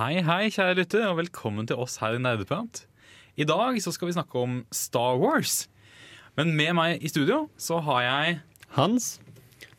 [0.00, 2.86] Hei, hei, kjære lytter, og velkommen til oss her i Nerdeprat.
[3.36, 5.66] I dag så skal vi snakke om Star Wars.
[6.40, 8.38] Men med meg i studio så har jeg
[8.78, 9.10] Hans.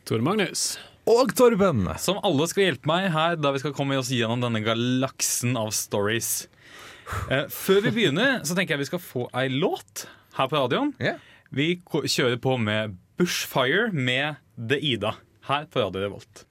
[0.05, 0.75] Tor Magnus.
[1.09, 1.87] Og Torben!
[1.97, 5.73] Som alle skal hjelpe meg her da vi skal komme oss gjennom denne galaksen av
[5.73, 6.29] stories.
[7.25, 10.05] Eh, før vi begynner, så tenker jeg vi skal få ei låt
[10.37, 10.93] her på radioen.
[11.01, 11.17] Yeah.
[11.49, 15.15] Vi kjører på med Bushfire med The Ida
[15.49, 16.45] her på Radio Revolt.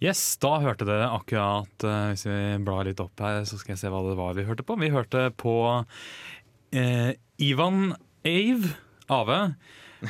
[0.00, 3.82] Yes, da hørte dere akkurat eh, Hvis vi blar litt opp her, så skal jeg
[3.82, 4.78] se hva det var vi hørte på.
[4.80, 5.54] Vi hørte på
[6.72, 7.10] eh,
[7.44, 7.92] Ivan
[8.24, 8.72] Ave,
[9.12, 9.40] Ave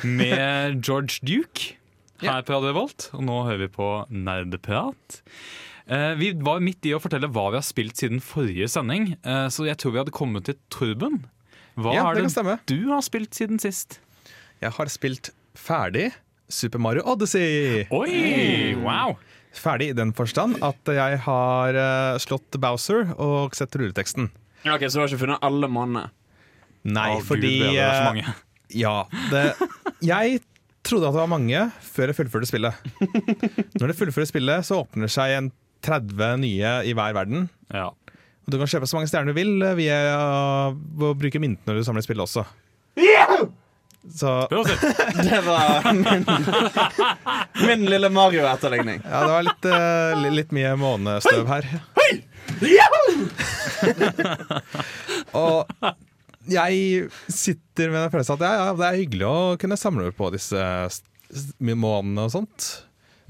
[0.07, 1.73] med George Duke
[2.21, 3.09] her på Radio Volt.
[3.17, 5.19] Og nå hører vi på Nerdeprat.
[5.91, 9.47] Eh, vi var midt i å fortelle hva vi har spilt siden forrige sending, eh,
[9.51, 11.23] så jeg tror vi hadde kommet til Torben.
[11.75, 12.55] Hva Ja, er det det kan stemme.
[12.69, 13.99] du har spilt siden sist?
[14.61, 16.11] Jeg har spilt ferdig
[16.51, 17.87] Super Mario Odyssey.
[17.91, 19.17] Oi, wow!
[19.51, 24.29] Ferdig i den forstand at jeg har eh, slått Bowser og sett rulleteksten.
[24.63, 26.07] Ok, Så du har ikke funnet alle mannene?
[26.87, 28.35] Nei, oh, fordi Gud, det er så eh, mange.
[28.71, 28.95] Ja.
[29.29, 29.43] Det,
[30.07, 30.39] jeg
[30.87, 32.91] trodde at det var mange før jeg fullførte spillet.
[33.77, 35.51] Når det fullfører spillet, så åpner det seg en
[35.85, 37.49] 30 nye i hver verden.
[37.73, 37.89] Ja.
[37.91, 41.81] Og du kan kjøpe så mange stjerner du vil eh, via å bruke myntene når
[41.81, 42.47] du samler spillet også.
[44.09, 44.47] Så.
[45.23, 46.25] Det var min,
[47.67, 49.01] min lille Mario-etterligning.
[49.03, 51.67] ja, det var litt, uh, litt mye månestøv her.
[55.37, 55.65] Og
[56.49, 60.25] jeg sitter med en følelse at ja, ja, det er hyggelig å kunne samle på
[60.33, 60.61] disse
[61.61, 62.59] månene og sånt.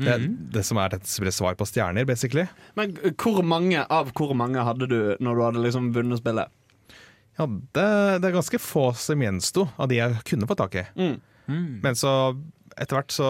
[0.01, 0.15] Det,
[0.55, 2.45] det som er et svar på stjerner, basically.
[2.79, 2.87] Men
[3.21, 6.47] hvor mange av hvor mange hadde du når du hadde liksom vunnet spillet?
[7.39, 7.85] Ja, det,
[8.21, 10.83] det er ganske få som gjensto av de jeg kunne få tak i.
[10.99, 11.79] Mm.
[11.83, 12.35] Men så
[12.79, 13.27] etter hvert så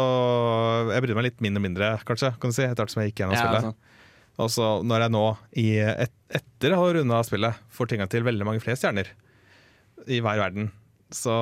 [0.92, 3.12] Jeg brydde meg litt mindre og mindre, kanskje, kan du si, etter hvert som jeg
[3.12, 3.88] gikk gjennom Ja, spillet.
[4.42, 5.24] Og så når jeg nå,
[5.62, 9.12] i et, etter å ha runda spillet, får tinga til veldig mange flere stjerner
[10.10, 10.72] i hver verden,
[11.14, 11.34] så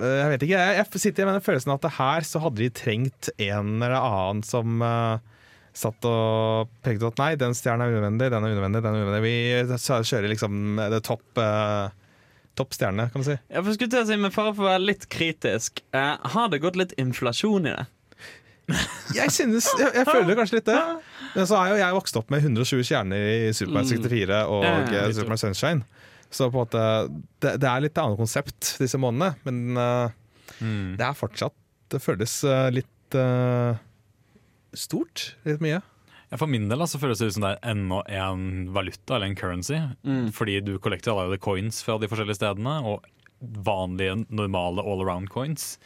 [0.00, 0.64] eh, Jeg vet ikke.
[0.66, 4.42] Jeg, jeg sitter med den følelsen at her så hadde de trengt en eller annen
[4.46, 5.33] som eh,
[5.74, 9.24] satt og pekte at nei, den stjernen er unødvendig, den er unødvendig, den er unødvendig.
[9.26, 11.88] Vi kjører liksom det topp, eh,
[12.58, 13.36] topp stjerne, kan man si.
[13.50, 16.48] Jeg får skulle til å si, Med fare for å være litt kritisk, eh, har
[16.52, 17.86] det gått litt inflasjon i det?
[19.18, 20.78] Jeg synes, jeg, jeg føler kanskje litt det.
[21.34, 24.62] Men så er jo jeg vokst opp med 120 stjerner i Super Mario 64 og
[24.64, 25.84] Ja, ja, ja, Supermark Sunshine.
[26.32, 26.84] Så på en måte,
[27.44, 30.08] det, det er litt annet konsept disse månedene, men uh,
[30.60, 30.94] Mm.
[31.00, 31.54] det er fortsatt
[31.90, 33.76] Det føles eh, litt eh,
[34.78, 35.34] stort.
[35.48, 35.80] Litt mye.
[36.30, 39.28] Ja, for min del så føles det ut som det er enda en valuta, eller
[39.30, 39.76] en currency.
[40.34, 43.04] Fordi du kollekter allerede coins fra de forskjellige stedene, og
[43.64, 45.76] vanlige, normale all around coins.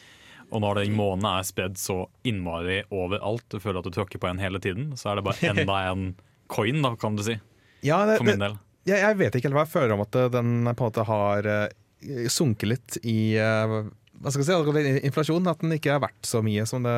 [0.49, 4.31] Og når den månen er spredd så innmari overalt, du føler at du tråkker på
[4.31, 6.09] en hele tiden, så er det bare enda en
[6.49, 7.37] coin, da, kan du si.
[7.85, 8.57] Ja, det, For min del.
[8.89, 11.05] jeg, jeg vet ikke helt hva jeg føler om at eh, den på en måte
[11.07, 13.77] har eh, sunket litt i eh,
[14.19, 15.51] hva skal jeg si, altså, inflasjon.
[15.53, 16.97] At den ikke er verdt så mye som det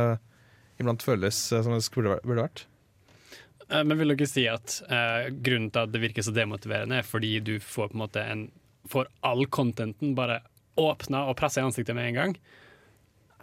[0.80, 2.64] iblant føles eh, som det skulle, burde vært.
[3.68, 7.06] Eh, Men vil dere si at eh, grunnen til at det virker så demotiverende, er
[7.06, 8.48] fordi du får på en måte en
[8.90, 10.38] Får all contenten bare
[10.80, 12.30] åpna og pressa i ansiktet med en gang?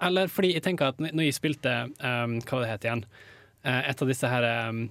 [0.02, 3.04] Eller fordi jeg tenker at når jeg spilte um, Hva var det het igjen?
[3.62, 4.82] Uh, et av disse her um,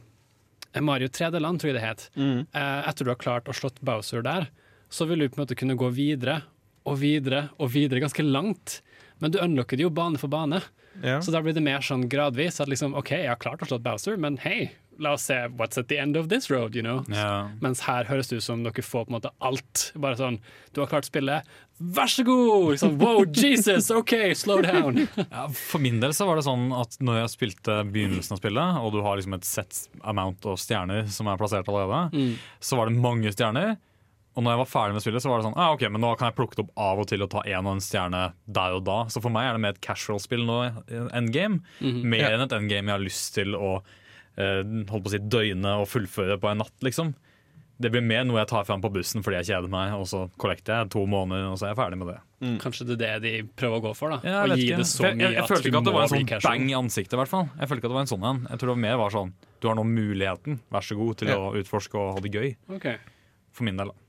[0.86, 2.06] Mario 3D-land, tror jeg det het.
[2.16, 4.48] Eh, etter du har klart å slått Bowser der,
[4.92, 6.42] så vil du på en måte kunne gå videre
[6.86, 8.80] og videre og videre ganske langt.
[9.22, 10.60] Men du unlocker det jo bane for bane.
[11.24, 13.78] Så da blir det mer sånn gradvis at liksom, OK, jeg har klart å slå
[13.82, 14.70] Bowser, men hei,
[15.02, 17.02] la oss se what's at the end of this road, you know.
[17.12, 17.50] Yeah.
[17.60, 19.90] Mens her høres det ut som dere får på en måte alt.
[20.00, 20.38] Bare sånn,
[20.72, 22.78] du har klart spillet, vær så god!
[22.80, 25.02] Sånn, wow, Jesus, OK, slow down.
[25.26, 28.80] Ja, for min del så var det sånn at når jeg spilte begynnelsen av spillet,
[28.80, 32.88] og du har liksom et set amount av stjerner som er plassert allerede, så var
[32.88, 33.76] det mange stjerner.
[34.36, 36.10] Og når jeg var ferdig med spillet, så var det sånn ah, ok, men nå
[36.20, 38.74] kan jeg plukke det opp av og til og ta en og en stjerne der
[38.76, 38.98] og da.
[39.08, 40.58] Så for meg er det mer et casual-spill nå,
[41.16, 41.62] endgame.
[41.80, 42.34] Mer Ja.
[42.36, 43.78] enn et endgame jeg har lyst til å
[44.36, 47.14] eh, holde på å si døgne og fullføre på en natt, liksom.
[47.80, 50.22] Det blir mer noe jeg tar fram på bussen fordi jeg kjeder meg, og så
[50.40, 52.18] kollekter jeg to måneder, og så er jeg ferdig med det.
[52.62, 54.20] Kanskje det er det de prøver å gå for, da.
[54.24, 54.78] Ja, jeg Å vet gi ikke.
[54.80, 56.64] det så For jeg, jeg, jeg at følte ikke at det var en sånn bang
[56.70, 57.12] i ansiktet.
[57.12, 58.40] i hvert fall Jeg følte ikke at det var en sånn en.
[58.48, 61.28] Jeg tror det var mer var sånn Du har nå muligheten, vær så god, til
[61.28, 61.36] Ja.
[61.36, 62.56] å utforske og ha det gøy.
[62.76, 62.96] Okay.
[63.52, 63.88] For min del.
[63.92, 64.05] da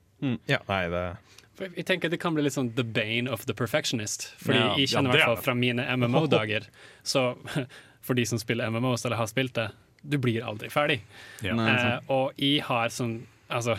[0.50, 1.06] Ja, nei, det
[1.58, 4.28] jeg tenker Det kan bli litt sånn the bane of the perfectionist.
[4.38, 6.68] Fordi Ja, jeg kjenner ja, i det er hvert fall fra mine MMO-dager
[7.04, 7.24] Så
[8.06, 9.72] for de som spiller MMOs eller har spilt det,
[10.02, 11.02] du blir aldri ferdig.
[11.42, 11.56] Ja.
[11.58, 13.78] Nei, Eh, og jeg har sånn Altså,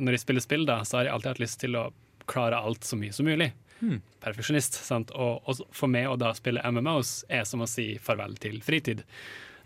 [0.00, 1.90] når jeg spiller spill, da, så har jeg alltid hatt lyst til å
[2.30, 3.50] klare alt så mye som mulig.
[3.80, 3.98] Hmm.
[4.24, 4.78] Perfeksjonist.
[4.84, 5.10] sant?
[5.12, 9.02] Og, og for meg å da spille MMOs er som å si farvel til fritid.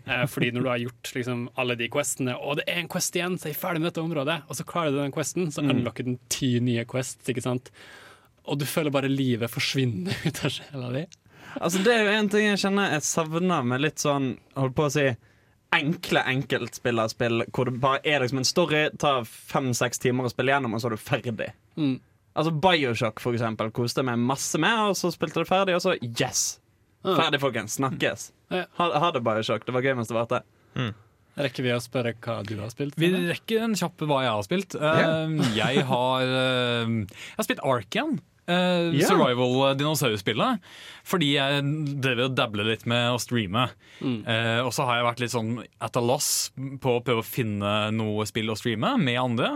[0.05, 3.15] Eh, fordi når du har gjort liksom, alle de questene, og det er en quest
[3.17, 5.65] igjen, så er jeg ferdig med dette området, og så klarer du den questen, så
[5.65, 7.71] unlocker den ti nye quests, ikke sant?
[8.45, 11.05] Og du føler bare livet forsvinne ut av sjela di.
[11.55, 14.87] Altså, det er jo en ting jeg kjenner jeg savner med litt sånn Holdt på
[14.89, 15.05] å si
[15.75, 20.75] enkle enkeltspillerspill hvor det bare er liksom en story, tar fem-seks timer å spille gjennom,
[20.75, 21.49] og så er du ferdig.
[21.79, 21.97] Mm.
[22.35, 25.83] Altså Bioshock, for eksempel, koste jeg meg masse med, og så spilte det ferdig, og
[25.83, 26.61] så yes!
[27.05, 27.17] Ah.
[27.17, 27.75] Ferdig, folkens.
[27.79, 28.29] Snakkes.
[28.53, 28.67] Ja.
[28.77, 29.65] Ha, ha det, Bioshock.
[29.65, 30.43] Det var gøy mens det varte.
[31.35, 32.95] Rekker vi å spørre hva du har spilt?
[32.99, 34.77] Vi rekker en kjapp hva jeg har spilt.
[34.79, 38.17] Eh, jeg har uh, Jeg har spilt Arkan.
[38.45, 39.09] Uh, yeah.
[39.09, 40.61] Survival-dinosaurspillet.
[41.03, 41.65] Fordi jeg
[42.03, 43.65] drev og dabla litt med å streame.
[43.99, 45.51] Eh, og så har jeg vært litt sånn
[45.83, 49.51] at a loss på å prøve å finne noe spill å streame med andre.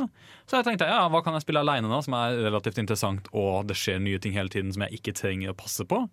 [0.50, 3.70] Så jeg tenkte ja, hva kan jeg spille aleine nå, som er relativt interessant, og
[3.70, 6.04] det skjer nye ting hele tiden som jeg ikke trenger å passe på.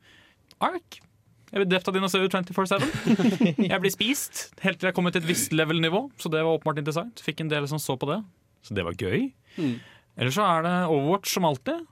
[0.65, 1.01] Ark.
[1.47, 2.87] Jeg blir drept av dinosaurer 24-7.
[3.71, 6.81] Jeg blir spist helt til jeg kommer til et visst level-nivå, så det var åpenbart
[6.83, 7.23] interessant.
[7.23, 8.19] Fikk en del som så på det,
[8.67, 9.29] så det var gøy.
[9.55, 9.77] Mm.
[10.17, 11.85] Ellers så er det Overwatch som alltid.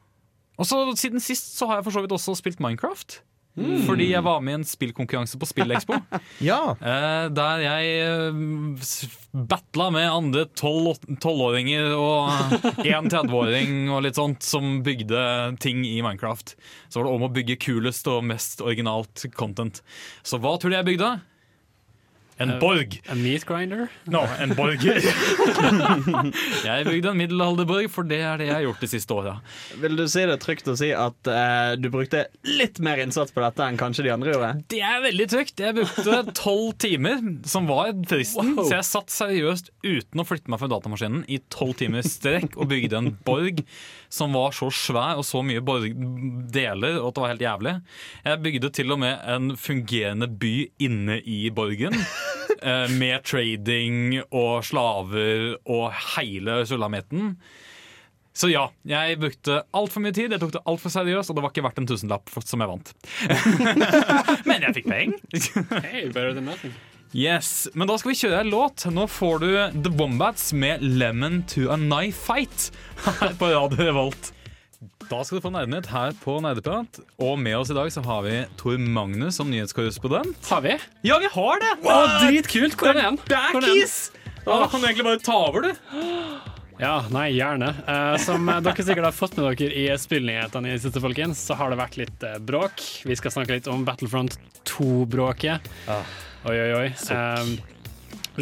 [0.58, 3.20] Og så Siden sist så har jeg for så vidt også spilt Minecraft.
[3.54, 5.98] Fordi jeg var med i en spillkonkurranse på Spillekspo.
[6.42, 6.74] Ja.
[6.80, 8.40] eh, der jeg eh,
[9.50, 15.22] battla med andre tolvåringer og en 30-åring og litt sånt som bygde
[15.62, 16.56] ting i Minecraft.
[16.88, 19.82] Så var det om å bygge kulest og mest originalt content.
[20.26, 21.14] Så hva tror du jeg bygde?
[22.42, 22.96] En Eh, borg.
[23.10, 23.86] A meat grinder?
[24.10, 24.82] Nå, en borg.
[26.64, 29.34] jeg bygde en middelalderborg, for det er det jeg har gjort de siste åra.
[29.82, 33.42] Vil du si det trygt å si at eh, du brukte litt mer innsats på
[33.44, 34.50] dette enn kanskje de andre gjorde?
[34.74, 35.62] Det er veldig trygt.
[35.62, 38.54] Jeg brukte tolv timer, som var fristen.
[38.58, 38.66] Wow.
[38.66, 42.70] Så jeg satt seriøst uten å flytte meg fra datamaskinen i tolv timer strekk og
[42.72, 43.62] bygde en borg
[44.14, 45.62] som var så svær og så mye
[46.54, 47.74] deler at det var helt jævlig.
[48.24, 50.54] Jeg bygde til og med en fungerende by
[50.86, 51.96] inne i borgen.
[52.62, 57.34] eh, Med trading og slaver og hele sulamitten.
[58.34, 61.52] Så ja, jeg brukte altfor mye tid, jeg tok det altfor seriøst, og det var
[61.52, 62.90] ikke verdt en tusenlapp som jeg vant.
[64.48, 65.22] Men jeg fikk penger.
[65.86, 66.74] Hey, better than nothing.
[67.14, 68.82] Yes, Men da skal vi kjøre en låt.
[68.90, 69.50] Nå får du
[69.84, 72.72] The Wombats med 'Lemon to a Knife Fight'
[73.04, 74.32] her på Radio Revolt.
[75.06, 76.98] Da skal du få Nerdenytt her på Nerdeprat.
[77.22, 80.42] Og med oss i dag så har vi Tor Magnus som nyhetskorrespondent.
[80.50, 80.74] Har vi?
[81.06, 81.72] Ja, vi har det!
[81.86, 82.74] Å, dritkult!
[82.80, 83.20] Hvor er den?
[83.22, 83.62] Hvor er den?
[83.62, 84.10] Backis!
[84.44, 86.50] Da kan du egentlig bare ta over, du.
[86.78, 87.68] Ja, nei, gjerne.
[87.86, 91.42] Uh, som eh, dere sikkert har fått med dere i spillnyhetene i det siste, folkens,
[91.46, 92.82] så har det vært litt uh, bråk.
[93.06, 94.34] Vi skal snakke litt om Battlefront
[94.66, 95.70] 2-bråket.
[96.44, 96.88] Oi, oi, oi.
[97.14, 97.54] Um,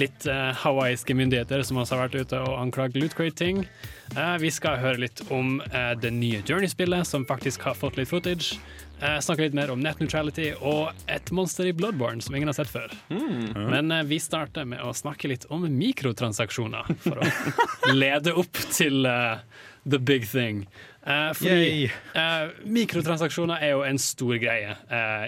[0.01, 3.59] litt hawaiiske myndigheter som også har vært ute og anklaget lootcrate-ting.
[4.41, 5.59] Vi skal høre litt om
[6.01, 8.57] det nye Journey-spillet, som faktisk har fått litt footage.
[9.03, 12.55] Eh, snakke litt mer om net neutrality og et monster i Bloodborne som ingen har
[12.55, 12.93] sett før.
[13.11, 17.31] Men eh, vi starter med å snakke litt om mikrotransaksjoner, for å
[18.03, 19.43] lede opp til uh,
[19.83, 20.69] the big thing.
[21.03, 24.77] Uh, fordi eh, mikrotransaksjoner er jo en stor greie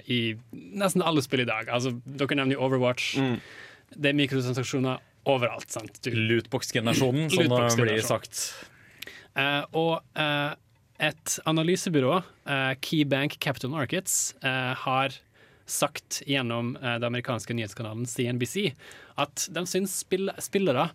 [0.06, 0.21] i
[0.55, 1.67] nesten alle spill i dag.
[1.67, 3.17] Altså, dere nevner jo Overwatch.
[3.91, 5.67] Det er mikrotransaksjoner overalt.
[5.75, 5.99] sant?
[6.06, 8.47] Lootbox-generasjonen, som det blir sagt.
[9.75, 9.99] Og
[10.99, 15.12] et analysebyrå, eh, Keybank Capital Markets, eh, har
[15.67, 18.75] sagt gjennom eh, den amerikanske nyhetskanalen CNBC
[19.17, 20.91] at de syns spill spillere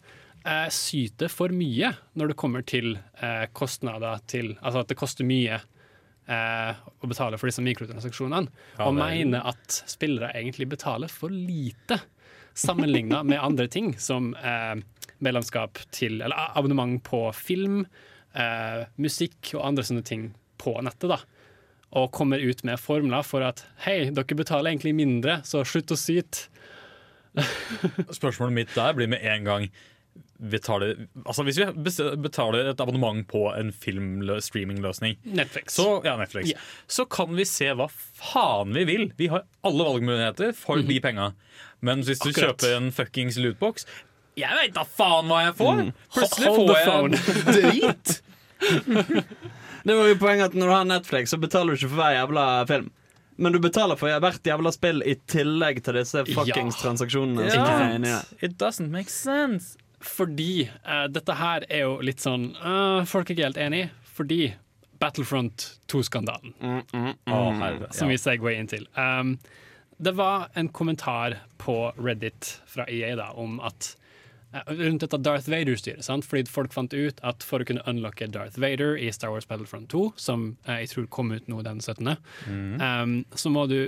[0.71, 2.93] syter for mye når det kommer til
[3.51, 5.57] kostnader til Altså at det koster mye
[6.31, 8.47] å betale for disse mikrotransaksjonene,
[8.79, 11.99] og mener at spillere egentlig betaler for lite
[12.55, 14.31] sammenligna med andre ting, som
[15.19, 17.83] medlemskap til Eller abonnement på film,
[18.35, 20.29] eh, musikk og andre sånne ting
[20.61, 21.09] på nettet.
[21.11, 21.19] da
[21.99, 25.99] Og kommer ut med formler for at hei, dere betaler egentlig mindre, så slutt å
[25.99, 26.49] syte.
[28.19, 29.71] Spørsmålet mitt der blir med en gang
[30.39, 30.95] betaler,
[31.25, 35.75] altså Hvis vi betaler et abonnement på en film-streamingløsning, Netflix.
[35.75, 36.69] så, ja, Netflix, yeah.
[36.87, 39.09] så kan vi se hva faen vi vil.
[39.19, 41.33] Vi har alle valgmuligheter for de penga.
[41.83, 42.31] Men hvis du.
[42.31, 42.55] Akkurat.
[42.55, 43.85] kjøper en fuckings lootbox
[44.39, 45.81] Jeg veit da faen hva jeg får!
[46.15, 47.13] Plutselig Hold får the jeg phone.
[47.55, 48.15] drit.
[49.83, 52.15] Det var jo poenget at Når du har Netflix, så betaler du ikke for hver
[52.17, 52.89] jævla film.
[53.39, 56.81] Men du betaler for hvert jævla spill i tillegg til disse fuckings Ja.
[56.83, 57.45] transaksjonene.
[57.53, 58.25] som er der.
[58.43, 59.77] It doesn't make sense.
[60.03, 64.53] Fordi eh, dette her er jo litt sånn eh, Folk er ikke helt enig, fordi
[64.99, 66.53] Battlefront 2-skandalen.
[66.59, 68.11] Å, herre, som ja.
[68.11, 68.83] vi segway inn til.
[68.99, 69.37] Um,
[69.99, 73.93] det var en kommentar på Reddit fra EA da, om at
[74.51, 76.25] rundt dette Darth Vader-styret.
[76.25, 79.89] Fordi folk fant ut at for å kunne unlocke Darth Vader i Star Wars Battlefront
[79.93, 82.15] 2, som eh, jeg tror kom ut nå den 17.,
[82.49, 83.79] um, så må du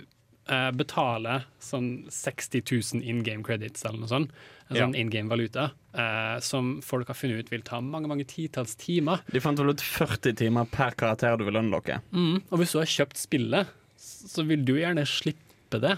[0.51, 2.65] eh, betale sånn 60
[3.01, 4.33] 000 in game credits eller noe sånt,
[4.69, 8.27] en sånn in game valuta, eh, som folk har funnet ut vil ta mange mange
[8.29, 9.25] titalls timer.
[9.33, 12.01] De fant vel ut 40 timer per karakter du vil unlocke.
[12.13, 12.41] Mm.
[12.49, 15.93] Og hvis du har kjøpt spillet, så vil du gjerne slippe det.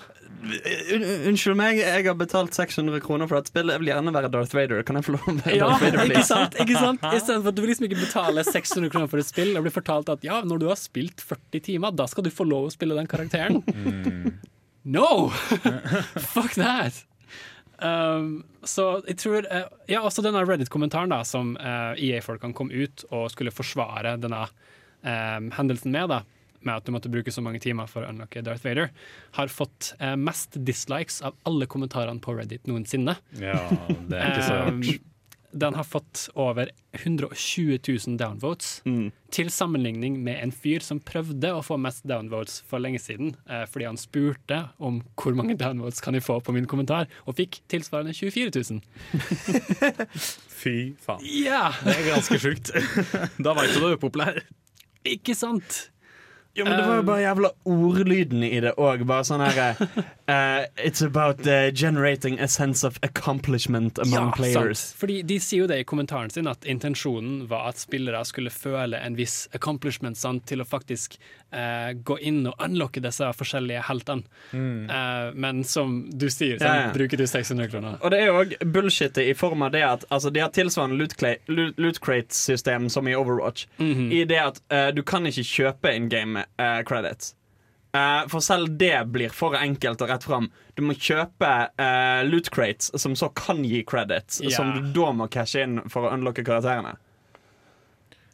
[0.94, 3.74] Un unnskyld meg, jeg har betalt 600 kroner for dette spillet.
[3.74, 4.84] Jeg vil gjerne være Darth Vader.
[4.86, 6.28] Kan jeg få lov å være Ja, Darth Vader, ikke please?
[6.30, 6.58] sant?
[6.60, 7.06] ikke sant?
[7.08, 9.64] I stedet for at du vil liksom ikke betale 600 kroner for et spill og
[9.66, 12.68] blir fortalt at ja, når du har spilt 40 timer, da skal du få lov
[12.68, 13.64] å spille den karakteren.
[14.84, 15.30] No!
[16.36, 17.06] Fuck that!
[17.84, 23.04] Um, så jeg tror uh, Ja, også denne Reddit-kommentaren da som uh, EA-folkene kom ut
[23.10, 24.44] og skulle forsvare denne
[25.04, 26.22] um, hendelsen med, da
[26.66, 28.92] med at du måtte bruke så mange timer for å unlocke Darth Vader,
[29.40, 33.18] har fått eh, mest dislikes av alle kommentarene på Reddit noensinne.
[33.40, 33.58] Ja,
[34.10, 34.78] det er ikke så rart.
[34.78, 35.10] Um,
[35.54, 39.12] den har fått over 120 000 downvotes, Mm.
[39.30, 43.62] til sammenligning med en fyr som prøvde å få mest downvotes for lenge siden, eh,
[43.70, 47.60] fordi han spurte om hvor mange downvotes kan jeg få på min kommentar, og fikk
[47.70, 48.82] tilsvarende 24 000.
[50.64, 51.22] Fy faen.
[51.22, 52.74] Ja, Det er ganske sjukt.
[53.46, 54.42] Da veit du du er upopulær.
[55.06, 55.90] ikke sant?
[56.56, 59.02] Jo, men det var jo bare jævla ordlyden i det òg.
[59.10, 59.72] Bare sånn herre
[60.30, 64.80] uh, It's about uh, generating a sense of accomplishment among players.
[64.80, 65.00] Sant.
[65.02, 69.02] Fordi De sier jo det i kommentaren sin, at intensjonen var at spillere skulle føle
[69.02, 71.18] en viss accomplishment sant, til å faktisk
[71.56, 74.24] uh, gå inn og unlocke disse forskjellige heltene.
[74.54, 76.94] Eh, men som du sier, sant, Ja, ja.
[76.94, 77.98] bruker du 600 kroner.
[78.02, 80.98] Og det er jo òg bullshit i form av det at altså, de har tilsvarende
[81.02, 83.66] loot, crate-system som i Overwatch.
[83.80, 84.62] I det at
[84.96, 87.36] du kan ikke kjøpe in game eh, credits.
[87.94, 90.48] Uh, for selv det blir for enkelt og rett fram.
[90.74, 94.56] Du må kjøpe uh, loot crates, som så kan gi credits, yeah.
[94.56, 96.96] som du da må cashe inn for å unlocke karakterene.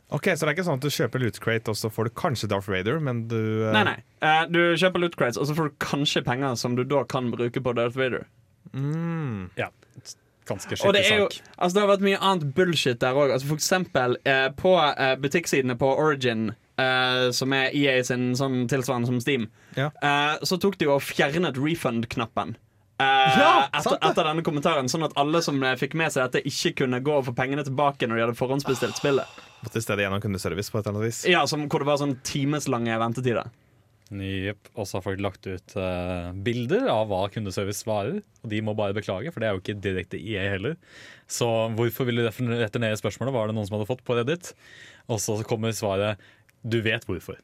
[0.10, 2.16] Ok, Så det er ikke sånn at du kjøper loot crate, og så får du
[2.18, 3.38] kanskje Darth Vader, men du
[3.68, 3.74] uh...
[3.76, 3.98] Nei, nei.
[4.26, 7.30] Eh, du kjøper loot crates, og så får du kanskje penger som du da kan
[7.30, 8.26] bruke på Darth Vader.
[8.74, 9.52] Mm.
[9.60, 9.70] Ja,
[10.50, 11.54] ganske Og det, er jo, sak.
[11.58, 13.36] altså det har vært mye annet bullshit der òg.
[13.36, 16.50] Altså for eksempel eh, på eh, butikksidene på Origin,
[16.80, 19.90] eh, som er EA sin sånn tilsvarende som Steam, Ja.
[20.02, 22.56] Uh, så tok de og fjernet refund-knappen.
[23.00, 23.06] Uh,
[23.40, 27.00] Ja, etter, etter denne kommentaren Sånn at alle som fikk med seg dette, ikke kunne
[27.00, 29.40] gå og få pengene tilbake når de hadde forhåndsbestilt spillet.
[29.64, 31.22] Måtte i stedet gjennom kundeservice på et eller annet vis.
[31.30, 33.48] Ja, som, Hvor det var sånn timeslange ventetider.
[34.10, 34.72] Yep.
[34.74, 38.24] Og så har folk lagt ut uh, bilder av hva kundeservice varer.
[38.42, 40.76] Og de må bare beklage, for det er jo ikke direkte EA heller.
[41.30, 41.46] Så
[41.78, 43.36] hvorfor vil du retur- returnere spørsmålet?
[43.36, 44.52] Var det noen som hadde fått på Reddit?
[45.10, 46.18] Og så kommer svaret
[46.62, 47.40] du vet hvorfor.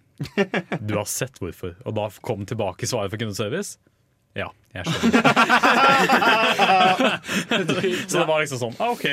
[0.79, 1.75] Du har sett hvorfor.
[1.85, 3.77] Og da kom tilbake svaret for kundeservice.
[4.35, 5.21] Ja, jeg skjønner.
[8.09, 9.05] så det var liksom sånn ah, OK,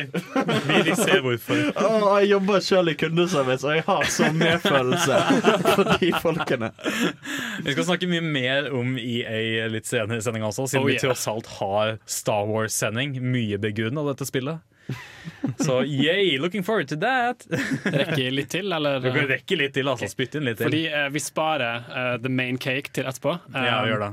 [0.66, 1.60] vi, vil se hvorfor.
[1.78, 5.20] Oh, jeg jobber sjøl i kundeservice, og jeg har så medfølelse
[5.76, 6.72] for de folkene.
[7.62, 10.98] Vi skal snakke mye mer om EA litt senere i sendinga også, siden Oh, vi
[10.98, 11.06] yeah.
[11.06, 13.14] tross alt har Star Wars-sending.
[13.22, 14.58] Mye begrunna dette spillet.
[15.64, 17.46] Så yay, looking forward to that.
[17.84, 19.00] Rekker litt til, eller?
[19.02, 20.08] Du kan rekke litt til, altså.
[20.10, 20.68] Spytte inn litt til.
[20.70, 23.36] Fordi eh, vi sparer eh, the main cake til etterpå.
[23.52, 24.12] Um, ja, gjør det.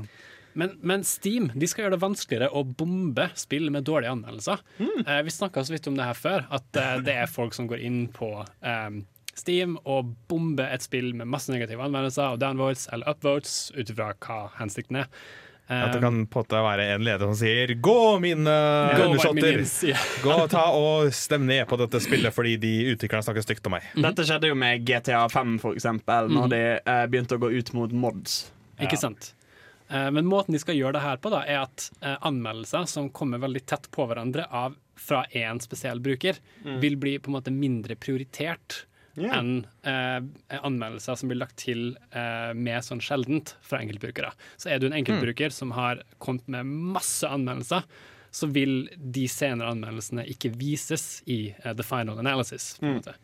[0.52, 4.62] Men, men Steam de skal gjøre det vanskeligere å bombe spill med dårlige anmeldelser.
[4.80, 7.70] Eh, vi snakka så vidt om det her før, at eh, det er folk som
[7.70, 9.02] går inn på um,
[9.38, 14.10] Steam og bomber et spill med masse negative anmeldelser, og downvotes eller upvotes, ut ifra
[14.18, 15.12] hva hensikten er.
[15.70, 18.54] At det kan på en måte være en leder som sier 'gå, mine
[18.96, 19.88] gå undersåtter'.
[19.88, 19.96] ja.
[20.24, 23.82] Gå ta og Stem ned på dette spillet fordi de utviklerne snakker stygt om meg.
[23.94, 27.72] Dette skjedde jo med GTA 5, for eksempel, når de eh, begynte å gå ut
[27.72, 28.50] mot mods.
[28.80, 29.34] Ikke sant?
[29.90, 33.10] Eh, Men måten de skal gjøre det her på, da, er at eh, anmeldelser som
[33.10, 36.36] kommer veldig tett på hverandre av, fra én spesiell bruker,
[36.80, 38.82] vil bli på en måte mindre prioritert
[39.20, 39.38] Ja.
[39.38, 40.20] enn eh,
[40.60, 44.32] anmeldelser som blir lagt til eh, med sånn sjeldent fra enkeltbrukere.
[44.56, 47.84] Så er du en enkeltbruker som har kommet med masse anmeldelser,
[48.30, 52.76] så vil de senere anmeldelsene ikke vises i eh, the final analysis.
[52.80, 53.16] På en måte.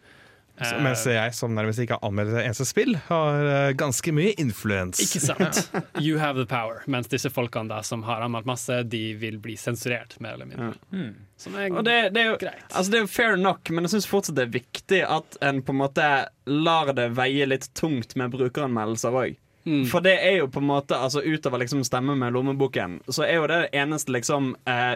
[0.56, 4.12] Så, Eh, mens jeg som nærmest ikke har anmeldt et eneste spill, har uh, ganske
[4.16, 5.00] mye influens.
[5.04, 5.60] Ikke sant?
[6.04, 6.82] You have the power.
[6.90, 11.12] Mens disse folkene da som har anmeldt masse, de vil bli sensurert, mer eller mindre.
[11.36, 12.64] Som er Og det, det, er jo, greit.
[12.70, 15.60] altså det er jo fair nok, men jeg syns fortsatt det er viktig at en
[15.64, 16.06] på en måte
[16.48, 19.36] lar det veie litt tungt med brukeranmeldelser òg.
[19.66, 19.82] Mm.
[19.90, 23.40] For det er jo på en måte altså Utover liksom stemme med lommeboken, så er
[23.40, 24.94] jo det det eneste liksom eh,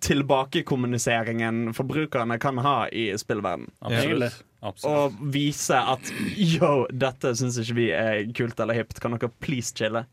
[0.00, 3.70] tilbakekommuniseringen forbrukerne kan ha i spillverden.
[3.80, 4.42] Absolutt.
[4.64, 4.96] Absolutt.
[5.20, 6.10] Og vise at
[6.40, 9.00] yo, dette syns ikke vi er kult eller hipt.
[9.02, 10.06] Kan dere please chille?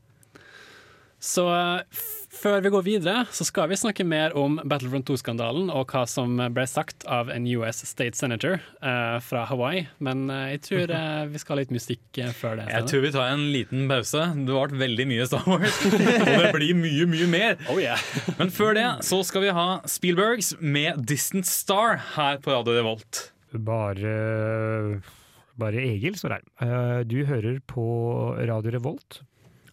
[1.21, 5.67] Så eh, f- før vi går videre, så skal vi snakke mer om Battlefront 2-skandalen
[5.69, 9.83] og hva som ble sagt av en US State Senator eh, fra Hawaii.
[10.01, 12.65] Men eh, jeg tror eh, vi skal ha litt musikk eh, før det.
[12.73, 14.23] Jeg tror vi tar en liten pause.
[14.33, 15.97] Det vært veldig mye Star Wars, og
[16.41, 17.61] det blir mye, mye mer.
[17.69, 18.01] Oh, yeah.
[18.41, 23.27] Men før det så skal vi ha Spielbergs med 'Distant Star' her på Radio Revolt.
[23.53, 25.01] Bare,
[25.59, 26.45] bare Egil står her.
[26.65, 27.83] Eh, Du hører på
[28.49, 29.21] Radio Revolt.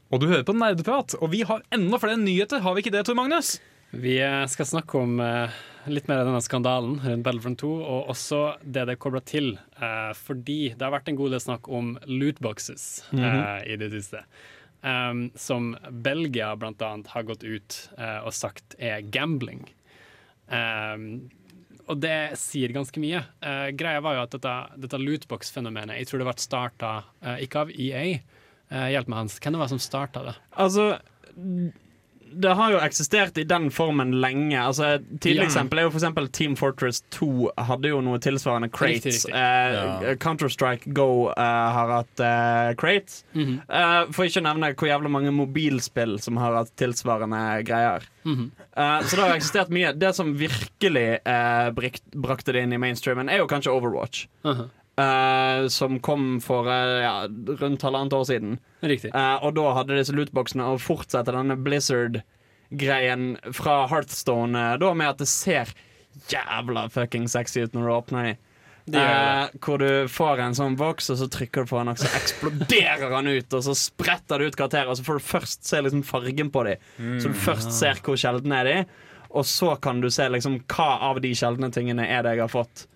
[0.09, 3.03] Og du hører på Nerdeprat, og vi har enda flere nyheter, har vi ikke det,
[3.05, 3.59] Tor Magnus?
[3.91, 5.57] Vi eh, skal snakke om eh,
[5.93, 9.59] litt mer av denne skandalen rundt Battlefront 2, og også det det er kobla til.
[9.77, 12.87] eh, fordi det har vært en god del snakk om lootboxes
[13.17, 14.25] eh, i det siste.
[14.79, 19.65] Um, som Belgia blant annet har gått ut og sagt er gambling.
[20.47, 21.27] Um,
[21.91, 23.25] og det sier ganske mye.
[23.75, 24.53] Greia var jo at dette,
[24.85, 26.93] dette lootbox-fenomenet Jeg tror det ble starta
[27.43, 28.21] ikke av EA.
[28.71, 29.39] Eh, hjelp meg, Hans.
[29.41, 30.35] Hvem det var som starta det?
[30.57, 30.99] Altså
[32.33, 34.59] det har jo eksistert i den formen lenge.
[34.61, 35.47] Altså, et tidlig Ja.
[35.49, 39.25] eksempel er jo for Team Fortress 2 hadde jo noe tilsvarende crates.
[39.25, 39.35] Riktig, riktig.
[39.35, 40.15] Eh, Ja.
[40.17, 41.35] Counter-Strike Go uh,
[41.73, 43.25] har hatt uh, crates.
[43.35, 43.63] Mhm.
[43.69, 48.03] Eh, for ikke å nevne hvor jævla mange mobilspill som har hatt tilsvarende greier.
[48.25, 48.51] Mhm.
[48.77, 49.99] Eh, så det har eksistert mye.
[49.99, 51.71] Det som virkelig eh,
[52.15, 54.27] brakte det inn i mainstreamen, er jo kanskje Overwatch.
[54.45, 54.71] Mhm.
[54.99, 57.15] Eh, som kom for uh, ja,
[57.63, 58.59] rundt halvannet år siden.
[58.83, 65.15] Eh, og da hadde disse lootboxene å fortsette denne Blizzard-greien fra Hearthstone eh, da med
[65.15, 65.75] at det ser
[66.29, 68.39] jævla fucking sexy ut når du åpner gjør
[68.97, 72.09] Eh, hvor du får en sånn boks, og så trykker du på den, og så
[72.19, 73.53] eksploderer han ut.
[73.53, 76.65] Og så spretter det ut karakterer, og så får du først se liksom fargen på
[76.69, 76.87] dem.
[77.21, 78.77] Så du først ser hvor sjeldne er de,
[79.29, 82.53] og så kan du se liksom hva av de sjeldne tingene er det jeg har
[82.53, 82.87] fått.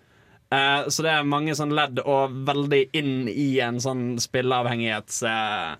[0.53, 5.79] Eh, så det er mange sånn ledd, og veldig inn i en sånn spilleavhengighetsmentalitet.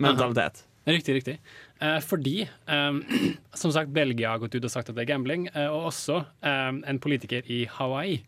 [0.00, 1.38] mentalitet Riktig, riktig.
[1.80, 2.92] Eh, fordi, eh,
[3.54, 6.24] som sagt, Belgia har gått ut og sagt at det er gambling, eh, og også
[6.44, 8.18] eh, en politiker i Hawaii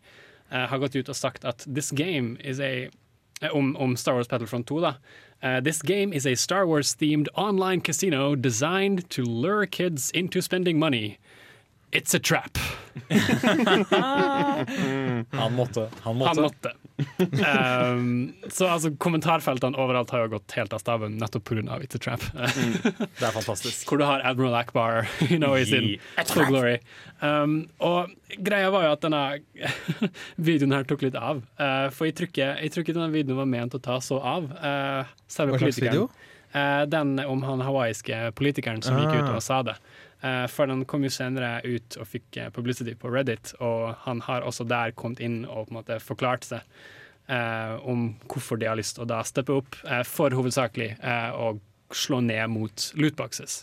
[0.51, 2.89] eh, har gått ut og sagt at this game is a
[3.41, 4.93] eh, om, om Star Wars Battlefront 2, da.
[5.43, 10.79] Uh, this game is a Star Wars-themed online casino designed to lure kids into spending
[10.79, 11.19] money.
[11.91, 12.57] It's a trap.
[15.31, 15.89] Han måtte.
[16.01, 16.27] Han måtte.
[16.29, 16.71] Han måtte.
[17.91, 21.77] Um, så altså, kommentarfeltene overalt har jo gått helt av staven nettopp pga.
[21.83, 22.23] It's a trap.
[22.33, 23.87] Det er fantastisk.
[23.87, 26.77] hvor du har Admiral Akbar you know, i sin full glory.
[27.21, 28.11] Um, og
[28.43, 29.23] greia var jo at denne
[30.49, 31.43] videoen her tok litt av.
[31.61, 34.19] Uh, for jeg tror, ikke, jeg tror ikke denne videoen var ment å ta så
[34.19, 34.49] av.
[34.57, 36.09] Uh, selve Hva slags video?
[36.55, 39.35] Uh, den om han hawaiiske politikeren som gikk ut Ah.
[39.37, 39.75] og sa det.
[40.23, 44.23] Uh, for den kom jo senere ut og fikk uh, publicity på Reddit, og han
[44.25, 46.65] har også der kommet inn og på en måte forklart seg
[47.29, 51.31] uh, om hvorfor de har lyst til å da steppe opp, uh, for hovedsakelig uh,
[51.37, 51.51] å
[51.93, 53.61] slå ned mot lootboxes.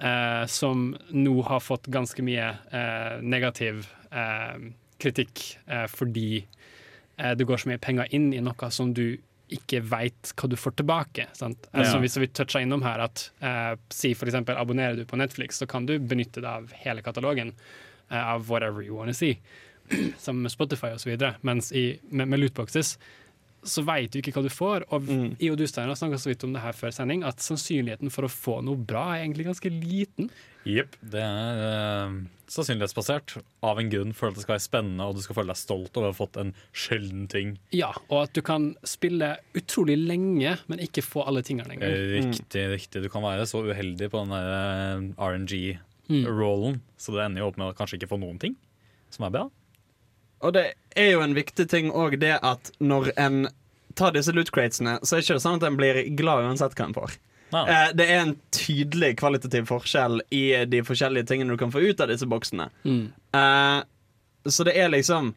[0.00, 6.46] eh, som nå har fått ganske mye eh, negativ eh, kritikk eh, fordi
[7.16, 9.18] eh, det går så mye penger inn i noe som du
[9.56, 11.26] ikke veit hva du får tilbake.
[11.36, 11.68] Sant?
[11.72, 12.00] Altså, Ja.
[12.04, 15.86] Hvis vi toucha innom her at eh, si eksempel abonnerer du på Netflix, så kan
[15.86, 17.54] du benytte deg av hele katalogen
[18.10, 19.38] eh, av whatever you wanna see,
[20.18, 21.34] som Spotify videre.
[21.42, 22.96] Mens i, med, med lootboxes
[23.62, 24.84] så veit du ikke hva du får.
[24.90, 25.36] Og Mm.
[25.38, 28.24] jeg og du Steiner, snakka så vidt om det her før sending, at sannsynligheten for
[28.24, 30.30] å få noe bra er egentlig ganske liten.
[30.64, 30.96] Jepp.
[31.00, 31.60] Det er
[32.10, 32.14] uh,
[32.52, 35.56] sannsynlighetsbasert av en grunn for at det skal være spennende og du skal føle deg
[35.56, 37.54] stolt over å ha fått en sjelden ting.
[37.72, 41.88] Ja, og at du kan spille utrolig lenge, men ikke få alle tingene engang.
[41.92, 43.02] Riktig, Riktig, riktig.
[43.02, 46.24] Du kan være så uheldig på den der eh, Mm.
[46.26, 48.56] RNG-rollen, så det ender jo opp med å kanskje ikke få noen ting
[49.14, 49.44] som er bra.
[50.40, 53.42] Og det er jo en viktig ting òg det at når en
[53.98, 56.88] tar disse loot cratesene, så er det ikke sånn at en blir glad uansett hva
[56.88, 57.18] en får.
[57.50, 57.64] Nei.
[57.66, 62.00] Eh, det er en tydelig kvalitativ forskjell i de forskjellige tingene du kan få ut
[62.00, 62.68] av disse boksene.
[62.86, 63.10] Mm.
[63.36, 63.80] Eh,
[64.46, 65.34] så det er liksom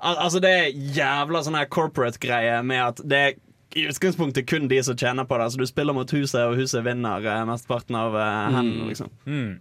[0.00, 3.38] al Altså, det er jævla sånn her corporate-greie med at det er
[3.78, 5.44] i utgangspunktet kun de som tjener på det.
[5.44, 9.12] Altså, du spiller mot huset, og huset vinner eh, mesteparten av eh, hendene, liksom.
[9.26, 9.52] Mm.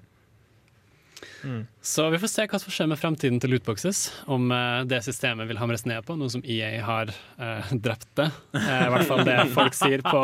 [1.82, 4.02] Så vi får se hva som skjer med fremtiden til lootboxes.
[4.32, 8.30] Om uh, det systemet vil hamres ned på, noe som EA har uh, drept det.
[8.56, 10.24] Uh, I hvert fall det folk sier på,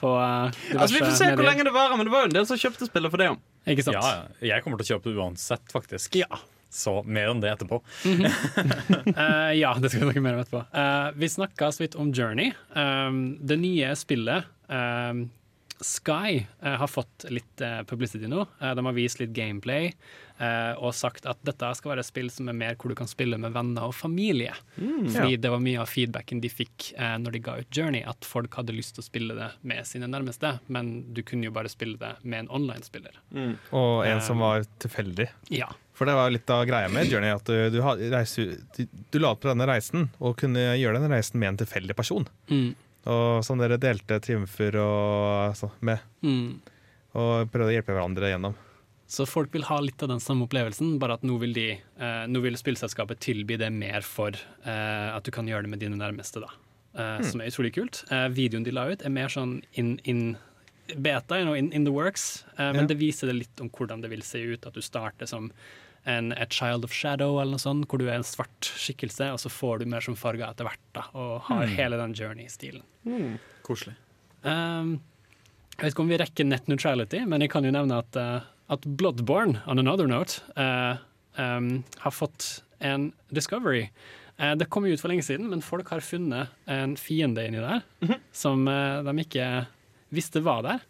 [0.00, 2.48] på Altså, vi får se hvor lenge det varer, men det var jo en del
[2.48, 3.30] som kjøpte spillet for det.
[3.66, 3.98] Ikke sant?
[3.98, 6.20] Ja, jeg kommer til å kjøpe det uansett, faktisk.
[6.20, 6.44] Ja.
[6.76, 7.80] Så mer om det etterpå.
[9.16, 10.60] Eh, ja, det skal vi snakke mer om etterpå.
[10.74, 12.50] Uh, vi snakka så vidt om Journey.
[12.76, 15.22] Um, det nye spillet um,
[15.84, 18.46] Sky eh, har fått litt eh, publicity nå.
[18.60, 19.92] Eh, de har vist litt gameplay.
[20.38, 23.08] eh, og sagt at dette skal være et spill som er mer hvor du kan
[23.08, 24.52] spille med venner og familie.
[24.76, 28.24] Fordi det var mye av feedbacken de fikk eh, når de ga ut Journey, at
[28.28, 31.72] folk hadde lyst til å spille det med sine nærmeste, men du kunne jo bare
[31.72, 33.16] spille det med en online-spiller.
[33.72, 35.28] Og en som var tilfeldig.
[35.56, 35.70] Ja.
[35.96, 37.78] For det var litt av greia med Journey, at du, du,
[38.12, 41.62] reiser, du, du la opp på denne reisen og kunne gjøre denne reisen med en
[41.64, 42.28] tilfeldig person.
[42.52, 42.74] Mm.
[43.06, 46.60] Og som dere delte triumfer og, så, med, Mm.
[47.14, 48.54] og prøvde å hjelpe hverandre gjennom.
[49.06, 51.66] Så folk vil ha litt av den samme opplevelsen, bare at nå vil, de,
[52.00, 54.30] eh, nå vil spillselskapet tilby det mer for
[54.64, 56.50] eh, at du kan gjøre det med dine nærmeste, da.
[56.98, 58.02] Eh, Som er utrolig kult.
[58.10, 60.36] Eh, videoen de la ut, er mer sånn in, in
[60.98, 62.86] beta, you know, in, in the works, eh, men Ja.
[62.88, 64.66] det viser det litt om hvordan det vil se ut.
[64.66, 65.52] At du starter som
[66.06, 69.40] en A Child of Shadow, eller noe sånt, hvor du er en svart skikkelse, og
[69.42, 72.84] så får du mer som farger etter hvert, da, og har hele den journey-stilen.
[73.66, 73.96] Koselig.
[74.46, 75.00] Um,
[75.76, 78.46] jeg vet ikke om vi rekker net neutrality, men jeg kan jo nevne at, uh,
[78.72, 81.02] at Bloodborne, on another note, uh,
[81.36, 83.88] um, har fått en discovery.
[84.38, 87.62] Uh, det kom jo ut for lenge siden, men folk har funnet en fiende inni
[87.62, 87.82] der
[88.36, 89.46] som eh, de ikke
[90.14, 90.84] visste var der.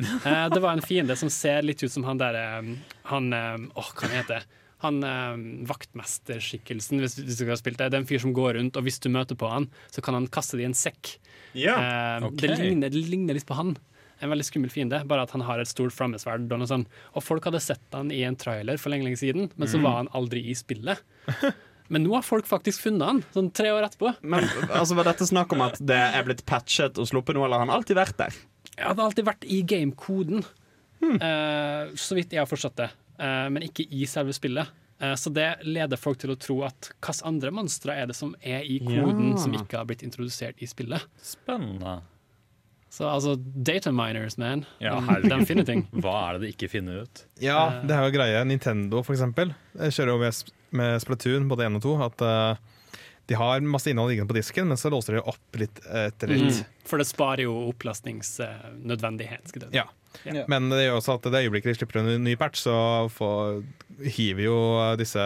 [0.00, 2.68] Eh, det var en fiende som ser litt ut som han der eh,
[3.10, 4.59] Han Åh, hva heter det?
[4.84, 5.36] Han eh,
[5.68, 7.90] vaktmesterskikkelsen, hvis, hvis du har spilt det.
[7.92, 10.16] Det er en fyr som går rundt, og hvis du møter på han, så kan
[10.16, 11.14] han kaste det i en sekk.
[11.52, 12.46] Eh, okay.
[12.46, 13.74] det, ligner, det ligner litt på han.
[14.20, 16.44] En veldig skummel fiende, bare at han har et stort flammesverd.
[16.52, 16.80] Og, noe
[17.16, 20.02] og folk hadde sett han i en trailer for lenge, lenge siden, men så var
[20.02, 21.00] han aldri i spillet.
[21.90, 24.12] Men nå har folk faktisk funnet han, sånn tre år etterpå.
[24.22, 27.58] Men altså, Var dette snakk om at det er blitt patchet og sluppet nå, eller
[27.58, 28.36] har han alltid vært der?
[28.76, 30.44] Ja, det har alltid vært i gamekoden,
[31.02, 32.90] uh, så vidt jeg har forstått det.
[33.20, 34.70] Eh, men ikke i selve spillet.
[35.00, 38.34] Eh, så det leder folk til å tro at hvilke andre monstre er det som
[38.40, 39.36] er i koden, Ja.
[39.40, 41.04] som ikke har blitt introdusert i spillet.
[41.22, 42.00] Spennende.
[42.90, 44.64] Så altså, data miners, man.
[44.82, 45.84] Ja, de, finner ting.
[46.02, 47.24] Hva er det de ikke finner ut?
[47.38, 48.42] Ja, det er jo greie.
[48.44, 52.98] Nintendo, for eksempel, jeg kjører jo med, med Splatoon både 1 og 2, at uh,
[53.30, 56.64] de har masse innhold liggende på disken, men så låser de opp litt etter litt.
[56.64, 56.82] Mm.
[56.90, 59.54] For det sparer jo opplastningsnødvendighet.
[59.70, 59.86] Ja.
[60.26, 60.44] Ja.
[60.50, 62.74] Men det gjør også at det øyeblikket de slipper en ny patch, så
[63.14, 63.60] får,
[64.16, 64.58] hiver jo
[65.00, 65.22] disse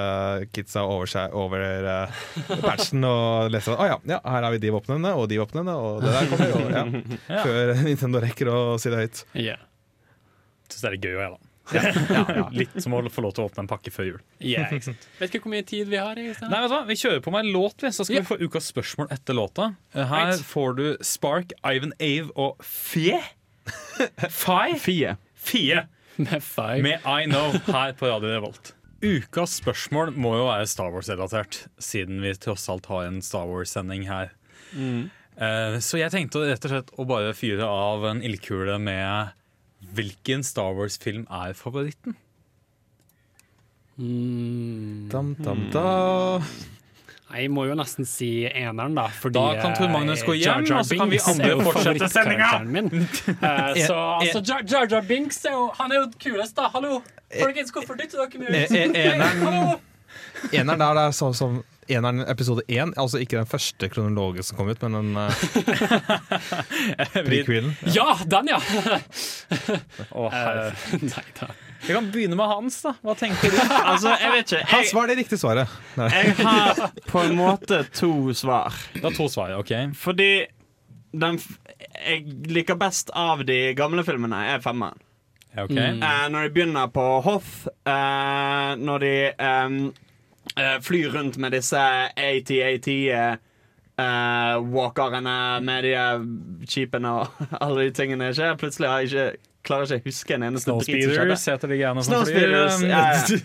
[0.55, 2.21] kidsa over seg over uh,
[2.65, 5.75] patchen og leser at oh, ja, ja, her har vi de våpnene og de våpnene,
[5.75, 6.53] og det der kommer.
[6.53, 6.85] jo ja.
[7.33, 7.41] Ja.
[7.47, 9.25] Før Nintendo rekker å si det høyt.
[9.33, 9.67] Yeah.
[10.69, 11.51] Syns det er gøy òg, jeg, da.
[12.53, 14.19] Litt som å få lov til å åpne en pakke før jul.
[14.37, 15.07] Yeah, ikke sant.
[15.21, 16.19] Vet ikke hvor mye tid vi har.
[16.19, 16.83] Nei, vet du hva?
[16.91, 18.27] Vi kjører på med en låt, vi, så skal yeah.
[18.27, 19.71] vi få ukas spørsmål etter låta.
[19.95, 20.45] Eh, Her Right.
[20.45, 23.23] får du Spark, Ivan Ave og Fie.
[24.43, 24.79] Fie?
[24.81, 25.17] Fie.
[25.35, 25.83] Fie
[26.19, 26.83] Med Fie.
[26.83, 28.73] med I Know her på Radio Revolt.
[29.05, 34.07] Ukas spørsmål må jo være Star Wars-relatert, siden vi tross alt har en Star Wars-sending
[34.09, 34.31] her.
[34.75, 39.35] Eh, Så jeg tenkte rett og slett å bare fyre av en ildkule med
[39.95, 42.17] hvilken Star Wars-film er favoritten?
[43.99, 45.09] Mm.
[45.13, 46.41] Dam, dam, da.
[47.35, 49.09] Jeg må jo nesten si eneren, da.
[49.11, 51.57] Fordi Da kan Tor Magnus gå eh, hjem, Jar Jar og så kan vi andre
[51.67, 52.51] fortsette sendinga.
[52.63, 56.71] uh, Eh, så altså, Jar Jar, Jar Binks er jo, han er jo kulest, da.
[56.75, 57.01] Hallo!
[57.35, 58.55] Folkens, hvorfor dytter dere meg ut?
[58.71, 59.15] Eh, eh,
[60.53, 64.57] eneren- der det er sånn som Eneren episode én, altså ikke den første kronologen som
[64.57, 65.29] kom ut, men den uh,
[67.29, 67.75] prequelen.
[67.93, 68.61] Ja, den, ja!
[70.09, 70.71] Å, herre.
[70.73, 71.51] Eh, Nei da.
[71.87, 72.95] Vi kan begynne med Hans, da.
[73.05, 73.59] Hva tenker du?
[73.93, 74.67] Altså, jeg vet ikke.
[74.73, 75.75] Hans Jeg, var det riktige svaret.
[76.01, 76.09] Nei.
[76.15, 78.73] jeg har på en måte to svar.
[78.95, 79.73] Det er to svar, OK?
[80.01, 80.31] Fordi
[81.15, 81.59] den f-
[82.09, 84.97] jeg liker best av de gamle filmene, er femmeren.
[85.55, 85.71] Ja, ok.
[85.77, 86.01] Mm.
[86.03, 89.77] Eh, når de begynner på Hoth, eh, når de ehm,
[90.57, 97.95] eh, flyr rundt med disse AT-AT eh, walkerne med de kjipene skipene og alle de
[98.01, 98.33] tingene.
[98.35, 98.51] Ikke?
[98.65, 101.15] Plutselig har jeg ikke, klarer ikke å huske en eneste dritt som skjedde.
[101.15, 102.27] Snowspeeders heter de gjerne som flyr.
[102.27, 103.05] Snowspeeders, ja,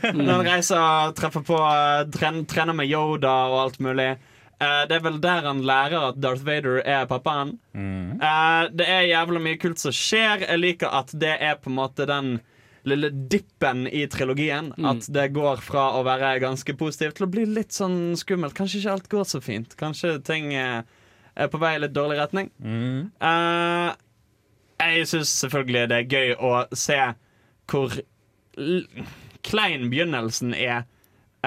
[0.09, 0.11] ja.
[0.19, 4.11] Når han reiser, treffer på, eh, tren, trener med Yoda og alt mulig.
[4.59, 7.55] Eh, det er vel der han lærer at Darth Vader er pappaen.
[7.71, 8.19] Mm.
[8.19, 10.43] Eh, det er jævla mye kult som skjer.
[10.43, 12.37] Jeg liker at det er på en måte den
[12.87, 14.73] lille dippen i trilogien.
[14.87, 18.55] At det går fra å være ganske positivt til å bli litt sånn skummelt.
[18.57, 19.75] Kanskje ikke alt går så fint.
[19.79, 22.51] Kanskje ting er på vei i litt dårlig retning.
[22.59, 23.11] Mm.
[23.15, 23.89] Eh,
[24.79, 26.99] jeg syns selvfølgelig det er gøy å se
[27.69, 27.95] hvor
[28.59, 28.85] l
[29.45, 30.83] klein begynnelsen er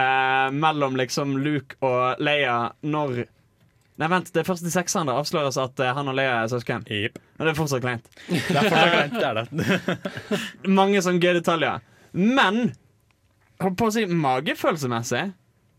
[0.01, 3.27] eh, mellom liksom Luke og Leia når
[4.01, 6.49] Nei, vent, det er først i sekseren det avsløres at eh, han og Leia er
[6.51, 6.81] søsken.
[6.89, 7.19] Yep.
[7.37, 8.07] Men det er fortsatt kleint.
[8.27, 9.99] Det er fortsatt kleint, det er det.
[10.81, 11.85] Mange sånne gøye detaljer.
[12.17, 12.73] Men
[13.63, 15.27] holdt på å si magefølelsemessig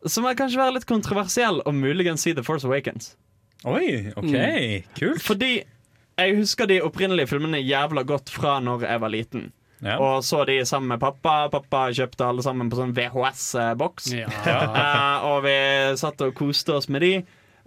[0.05, 3.15] så må jeg kanskje være litt kontroversiell og muligens si The Force Awakens.
[3.67, 4.33] Oi, OK.
[4.99, 5.23] Kult.
[5.25, 5.51] Fordi
[6.19, 9.51] jeg husker de opprinnelige filmene jævla godt fra når jeg var liten.
[9.83, 9.97] Ja.
[9.99, 11.49] og så de sammen med pappa.
[11.51, 14.13] Pappa kjøpte alle sammen på sånn VHS-boks.
[14.15, 14.29] Ja.
[14.47, 15.55] uh, og vi
[15.99, 17.13] satt og koste oss med de.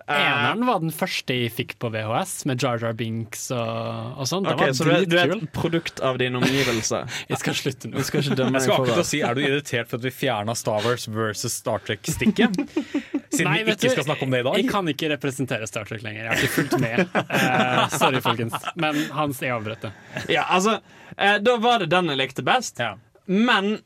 [0.06, 4.28] Eh, Eneren var den første jeg fikk på VHS, med Jar Jar Binks og, og
[4.30, 4.46] sånt.
[4.52, 7.08] Okay, så du, er- du er et produkt av dine omgivelser.
[7.26, 7.98] Jeg skal slutte nå.
[7.98, 10.54] Jeg skal ikke dømme Jeg skal akkurat si, Er du irritert for at vi fjerna
[10.54, 12.54] Star Wars versus Star Trek-stikket?
[13.34, 14.60] Siden Nei, vi ikke du, skal snakke om det i dag?
[14.62, 16.22] Jeg kan ikke representere Star Trek lenger.
[16.22, 17.02] Jeg har ikke fulgt med.
[17.26, 18.54] Uh, sorry, folkens.
[18.78, 19.90] Men Hans, jeg avbrøt det.
[20.32, 20.78] Ja, altså,
[21.18, 22.78] uh, da var det den jeg likte best.
[22.78, 22.94] Ja.
[23.26, 23.80] Men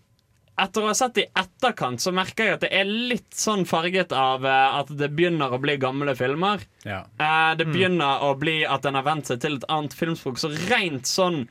[0.61, 3.65] etter å ha sett det i etterkant, så merker jeg at det er litt sånn
[3.69, 6.65] farget av uh, at det begynner å bli gamle filmer.
[6.85, 7.03] Ja.
[7.21, 10.41] Uh, det begynner å bli at en har vent seg til et annet filmspråk.
[10.41, 11.45] Så rent sånn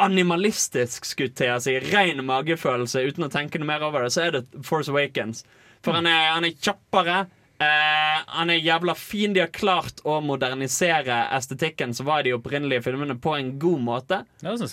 [0.00, 4.26] animalistisk, skulle til å si, ren magefølelse uten å tenke noe mer over det, så
[4.26, 5.44] er det Force Awakens.
[5.84, 7.20] For han er, han er kjappere.
[7.60, 9.34] Uh, han er jævla fin.
[9.36, 13.84] De har klart å modernisere estetikken som var i de opprinnelige filmene, på en god
[13.84, 14.22] måte.
[14.64, 14.70] det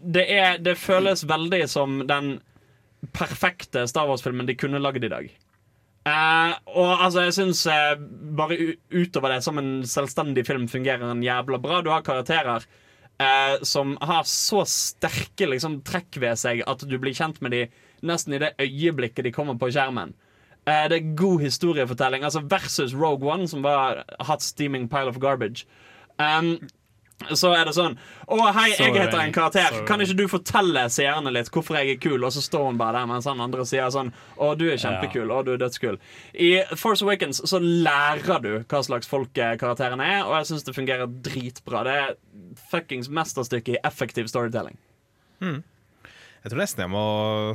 [0.00, 2.38] det, er, det føles veldig som den
[3.12, 5.28] perfekte Star Wars-filmen de kunne lagd i dag.
[6.04, 7.94] Eh, og altså, jeg syns eh,
[8.36, 11.80] bare utover det, som en selvstendig film, fungerer den jævla bra.
[11.80, 12.66] Du har karakterer
[13.18, 17.80] eh, som har så sterke liksom, trekk ved seg at du blir kjent med dem
[18.04, 20.12] nesten i det øyeblikket de kommer på skjermen.
[20.68, 22.24] Eh, det er god historiefortelling.
[22.24, 25.64] Altså Versus Rogue One, som var hot steaming pile of garbage.
[26.18, 26.58] Um,
[27.32, 27.94] så er det sånn
[28.26, 29.76] Å, hei, jeg heter en karakter.
[29.88, 32.24] Kan ikke du fortelle seerne litt hvorfor jeg er kul?
[32.26, 35.30] Og så står hun bare der mens han andre sier sånn Å, du er kjempekul.
[35.30, 35.96] Å, du er dødskul.
[36.34, 40.66] I Force Awakens så lærer du hva slags folk eh, karakterene er, og jeg syns
[40.66, 41.84] det fungerer dritbra.
[41.86, 42.14] Det er
[42.72, 44.76] fuckings mesterstykke i effektiv storytelling.
[45.44, 47.04] Jeg tror nesten jeg må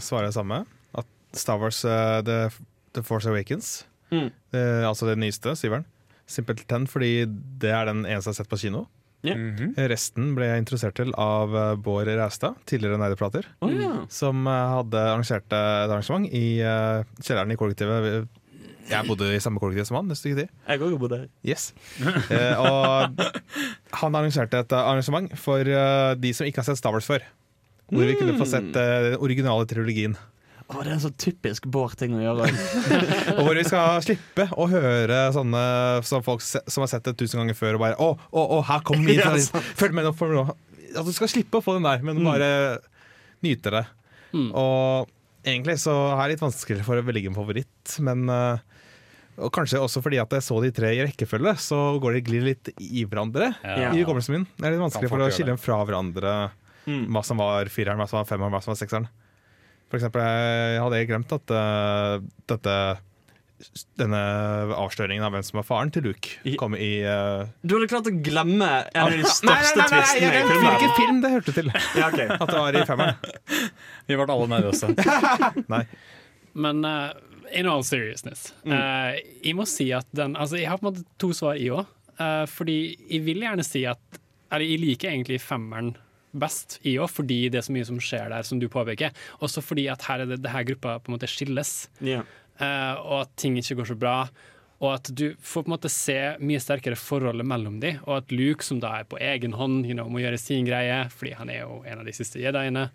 [0.01, 0.63] svare det samme.
[0.97, 2.49] At Star Wars uh, The,
[2.97, 4.31] The Force Awakens, Mm.
[4.55, 5.83] uh, altså det nyeste, syveren,
[6.25, 7.27] simpelthen fordi
[7.61, 8.87] det er den eneste jeg har sett på kino.
[9.21, 9.35] Ja.
[9.35, 9.87] -hmm.
[9.91, 14.05] Resten ble jeg interessert til av eh, Bård Reistad, tidligere Neideplater, oh, ja.
[14.09, 15.53] som eh, hadde arrangert et
[15.91, 18.27] arrangement i eh, kjelleren i kollektivet.
[18.89, 20.09] Jeg bodde i samme kollektiv som han.
[20.09, 21.27] Jeg òg bodde her.
[21.45, 21.73] Yes.
[22.29, 23.21] Eh, og
[24.01, 27.25] han arrangerte et arrangement for eh, de som ikke har sett Star Wars før.
[27.89, 30.15] Hvor vi kunne få sett eh, den originale trilogien.
[30.69, 32.49] Å, det er en så typisk Bård-ting å gjøre.
[33.39, 35.61] Og hvor vi skal slippe å høre sånne
[36.05, 38.59] som folk se, som har sett det tusen ganger før og bare Å, å, å
[38.67, 39.33] her kommer min Ja.
[39.79, 40.13] Følg med nå.
[40.17, 40.57] Følg med nå.
[40.99, 42.49] At du skal slippe å få den der, men bare
[43.45, 43.85] nyte det.
[44.33, 44.49] Mm.
[44.57, 45.09] Og
[45.47, 48.79] egentlig så er det litt vanskelig for å velge en favoritt, men eh,
[49.39, 52.45] og kanskje også fordi at jeg så de tre i rekkefølge, så går de glir
[52.49, 53.53] litt i hverandre.
[53.63, 53.91] Ja.
[53.93, 54.47] I hukommelsen min.
[54.57, 56.33] Det er litt vanskelig for å skille dem fra hverandre.
[56.89, 57.05] Mm.
[57.13, 59.07] Hva som var fireren, hva som var femmeren, hva som var sekseren.
[59.89, 62.73] For eksempel, jeg hadde glemt at uh, dette
[63.99, 64.19] denne
[64.79, 68.13] avsløringen av hvem som var faren til Luke, kom i uh, Du hadde klart å
[68.23, 70.67] glemme en av de Nei, største tvistene i jeg vet filmen.
[70.69, 71.71] hvilken film det hørte til!
[71.99, 72.21] Ja, ok.
[72.37, 73.33] At det var i femmeren.
[74.07, 74.93] Vi ble alle nervøse.
[75.73, 75.81] Nei.
[76.55, 77.09] Men uh,
[77.51, 81.05] in all seriousness eh, Jeg må si at den Altså, jeg har på en måte
[81.21, 81.85] to svar, i òg.
[82.51, 82.75] fordi
[83.09, 84.19] jeg vil gjerne si at
[84.51, 85.91] Eller jeg liker egentlig femmeren
[86.31, 89.15] best, i òg, fordi det er så mye som skjer der, som du påpeker.
[89.45, 92.27] Også fordi at her er det, det her gruppa på en måte skilles, yeah.
[92.61, 94.15] uh, og at ting ikke går så bra.
[94.79, 98.31] Og at du får på en måte se mye sterkere forholdet mellom de, og at
[98.31, 101.51] Luke, som da er på egen hånd, you know, må gjøre sin greie, fordi han
[101.51, 102.85] er jo en av de siste jediene.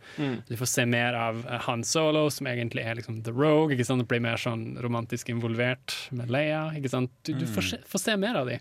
[0.49, 3.77] Du får se mer av eh, Han Solo, som egentlig er liksom the rogue.
[3.77, 4.07] ikke sant?
[4.09, 6.71] Blir mer sånn romantisk involvert med Leia.
[6.79, 7.13] ikke sant?
[7.29, 8.59] Du, du får, se, får se mer av de.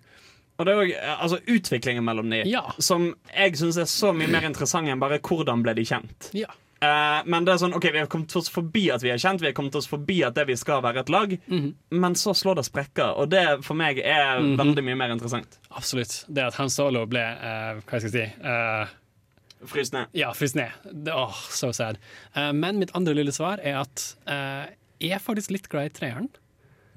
[0.60, 2.66] Og det er også, altså utviklingen mellom de, Ja.
[2.80, 6.30] som jeg syns er så mye mer interessant enn bare hvordan ble de kjent.
[6.38, 6.52] Ja.
[6.84, 9.39] Uh, men det er sånn, ok, vi har kommet oss forbi at vi er kjent,
[9.39, 11.36] vi har kommet oss forbi at det vi skal være et lag,
[11.96, 15.56] men så slår det sprekker, og det for meg er veldig mye mer interessant.
[15.72, 16.26] Absolutt.
[16.28, 18.92] Det at Han Solo ble uh, Hva skal jeg si uh,
[19.63, 20.12] Fryst ned.
[20.12, 20.76] Ja, fryst ned.
[21.08, 22.02] Åh, so sad.
[22.36, 24.10] Uh, men mitt andre lille svar er at
[25.00, 26.28] jeg er faktisk litt glad i treeren.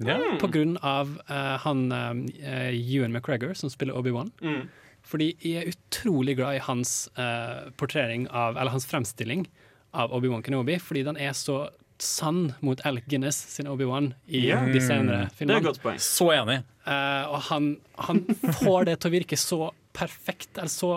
[0.03, 0.17] Ja.
[0.41, 4.31] På grunn av uh, han uh, Ewan McGregor, som spiller Obi-Wan.
[4.41, 4.67] Mm.
[5.07, 9.47] Fordi jeg er utrolig glad i hans uh, portrering av Eller hans fremstilling
[9.95, 14.67] av Obi-Wan Kenobi, fordi den er så sann mot Alec Guinness sin Obi-Wan i yeah.
[14.69, 15.55] de senere filmene.
[15.55, 16.01] Det er et godt poeng.
[16.03, 16.59] Så enig.
[16.85, 17.69] Uh, og han,
[18.07, 18.21] han
[18.59, 19.61] får det til å virke så
[19.97, 20.91] perfekt, eller så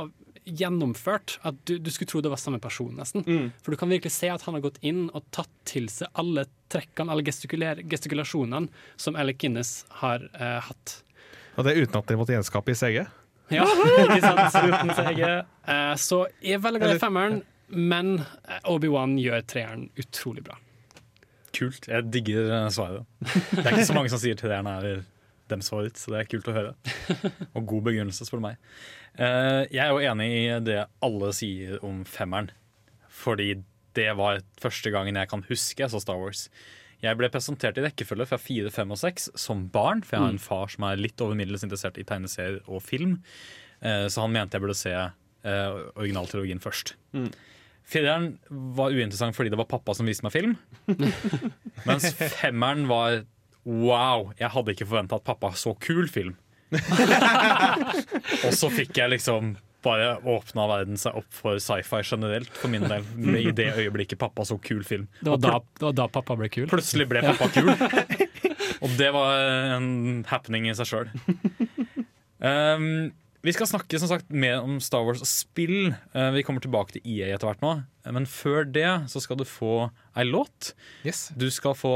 [0.57, 3.25] gjennomført, at du, du skulle tro det var samme person, nesten.
[3.27, 3.51] Mm.
[3.63, 6.47] For du kan virkelig se at han har gått inn og tatt til seg alle
[6.73, 11.01] trekkene, alle gestikulasjonene som Alec Guinness har eh, hatt.
[11.57, 13.01] Og det er uten at de måtte gjenskape i CG.
[13.51, 14.59] Ja, ikke sant?
[14.71, 15.23] Uten CG.
[15.27, 20.59] Eh, så jeg er veldig glad i femmeren, men eh, Obi-Wan gjør treeren utrolig bra.
[21.57, 21.89] Kult.
[21.91, 23.09] Jeg digger eh, svaret.
[23.51, 25.03] Det er ikke så mange som sier treeren er
[25.51, 26.75] dems favoritt, så det er kult å høre.
[27.59, 28.61] Og god begrunnelse, spør du meg.
[29.19, 32.51] Eh, Jeg er jo enig i det alle sier om femmeren.
[33.11, 33.63] fordi
[33.95, 36.49] det var første gangen jeg kan huske jeg så Star Wars.
[37.03, 40.31] Jeg ble presentert i rekkefølge fra 4, 5 og 6 som barn, for jeg har
[40.31, 43.23] en far som er litt over middels interessert i tegneserier og film.
[43.83, 46.95] Eh, så han mente jeg burde se eh, originaltrilogien først.
[47.13, 47.31] Mm.
[47.91, 48.39] Fireren
[48.79, 50.57] var uinteressant fordi det var pappa som viste meg film.
[51.89, 52.07] Mens
[52.39, 53.25] femmeren var
[53.67, 56.37] wow, jeg hadde ikke forventa at pappa så kul film.
[58.47, 59.55] og så fikk jeg liksom
[59.85, 63.07] bare åpna verden seg opp for sci-fi generelt, for min del.
[63.41, 65.09] I det øyeblikket pappa så kul film.
[65.21, 66.69] Det var, da, det var da pappa ble kul.
[66.71, 67.73] Plutselig ble pappa kul.
[68.85, 69.41] Og det var
[69.77, 71.11] en happening i seg sjøl.
[72.41, 73.11] Um,
[73.45, 75.95] vi skal snakke som sagt mer om Star Wars og spill.
[76.17, 77.75] Uh, vi kommer tilbake til EA etter hvert nå.
[78.17, 80.75] Men før det så skal du få ei låt.
[81.09, 81.29] Yes.
[81.37, 81.95] Du skal få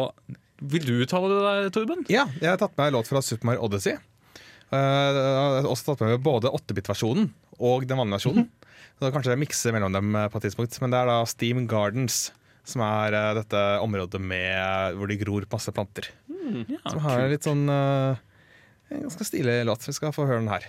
[0.64, 2.04] Vil du uttale det der, Torben?
[2.12, 3.96] Ja, jeg har tatt med en låt fra Super Mario Odyssey.
[4.74, 7.30] Uh, jeg har også tatt med både 8-bit-versjonen
[7.62, 8.48] og den vanlige versjonen.
[8.98, 10.76] Så kanskje jeg mikser mellom dem eh, på et tidspunkt.
[10.82, 12.28] Men det er da Steam Gardens,
[12.66, 16.10] som er uh, dette området med, hvor de gror masse planter.
[16.70, 18.20] Ja, Som har litt sånn uh,
[18.92, 19.86] En ganske stilig låt.
[19.88, 20.66] Vi skal få høre den her.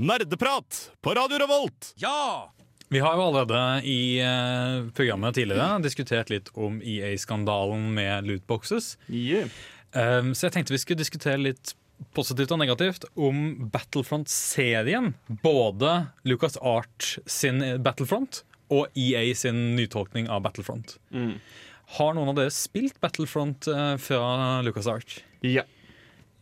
[0.00, 1.92] Nerdeprat på Radio Revolt!
[2.00, 2.50] Ja!
[2.92, 8.98] Vi har jo allerede i eh, programmet tidligere diskutert litt om EA-skandalen med lootboxes.
[9.08, 9.48] Yeah.
[9.96, 11.72] Um, så jeg tenkte vi skulle diskutere litt
[12.16, 15.12] positivt og negativt om Battlefront-serien.
[15.42, 15.92] Både
[16.28, 20.96] Lucas Art sin Battlefront og EA sin nytolkning av Battlefront.
[21.12, 21.34] Mm.
[21.98, 25.18] Har noen av dere spilt Battlefront eh, fra Lucas Art?
[25.44, 25.66] Ja.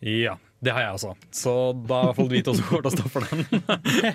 [0.00, 1.14] Ja, det har jeg også.
[1.34, 1.54] Så
[1.88, 3.42] da er i hvert fall vi to som kommer til å stå for den.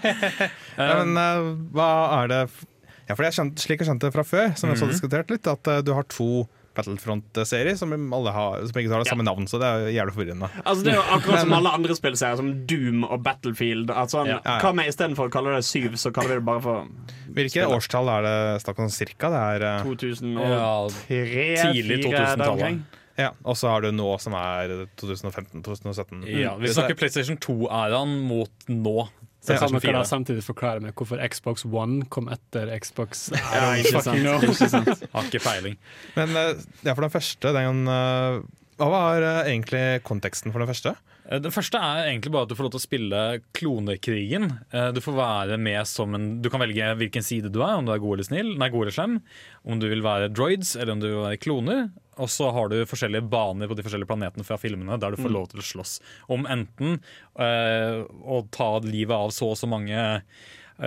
[0.79, 1.89] Ja, men uh, hva
[2.21, 2.63] er det f-
[3.05, 5.29] ja, for jeg skjønte, Slik jeg skjønte det fra før, som vi også har diskutert
[5.33, 6.29] litt, at uh, du har to
[6.75, 10.49] Battlefront-serier som, har, som ikke har det samme navn, så det er jævlig forvirrende.
[10.65, 13.89] Altså Det er jo akkurat som alle andre spillserier, som Doom og Battlefield.
[13.93, 14.39] Altså, Ja.
[14.61, 16.87] Hva med Istedenfor å kalle det syv, så kaller vi det bare for
[17.35, 17.75] Hvilke Spiller.
[17.79, 19.31] årstall er det snakk om cirka?
[19.33, 22.79] Det er, eh, 2003 Ja, tidlig 2000-tallet.
[23.17, 26.25] ja, og så har du nå som er 2015-2017.
[26.41, 29.07] Ja, vi snakker PlayStation 2-æraen mot nå.
[29.45, 34.01] Så kan dere da samtidig forklare meg hvorfor Xbox One kom etter Xbox Ja, ikke
[34.05, 34.25] sant.
[34.49, 35.03] Ikke sant.
[35.13, 35.79] Har ikke peiling.
[36.17, 36.53] Men eh,
[36.85, 38.39] ja, for den første, den eh,
[38.81, 40.95] Hva var eh, egentlig konteksten for den første?
[41.29, 43.21] Eh, Det første er egentlig bare at du får lov til å spille
[43.57, 44.47] klonekrigen.
[44.71, 47.85] Eh, Du får være med som en Du kan velge hvilken side du er, om
[47.85, 49.21] du er god eller snill, nei, god eller slem.
[49.65, 51.91] Om du vil være droids, eller om du vil være kloner.
[52.17, 55.33] Og så har du forskjellige baner på de forskjellige planetene fra filmene der du får
[55.33, 55.99] lov til å slåss
[56.31, 57.01] om enten
[57.37, 60.21] eh, å ta livet av så og så mange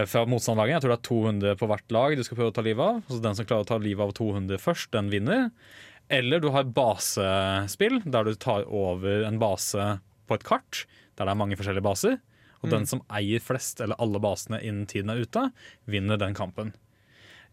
[0.09, 0.73] fra motstanderlaget.
[0.73, 3.03] Jeg tror det er 200 på hvert lag du skal prøve å ta livet av.
[3.09, 5.51] Så den som klarer å ta livet av 200 først, den vinner.
[6.09, 10.85] Eller du har basespill, der du tar over en base på et kart,
[11.19, 12.19] der det er mange forskjellige baser.
[12.59, 15.45] Og den som eier flest eller alle basene innen tiden er ute,
[15.87, 16.73] vinner den kampen.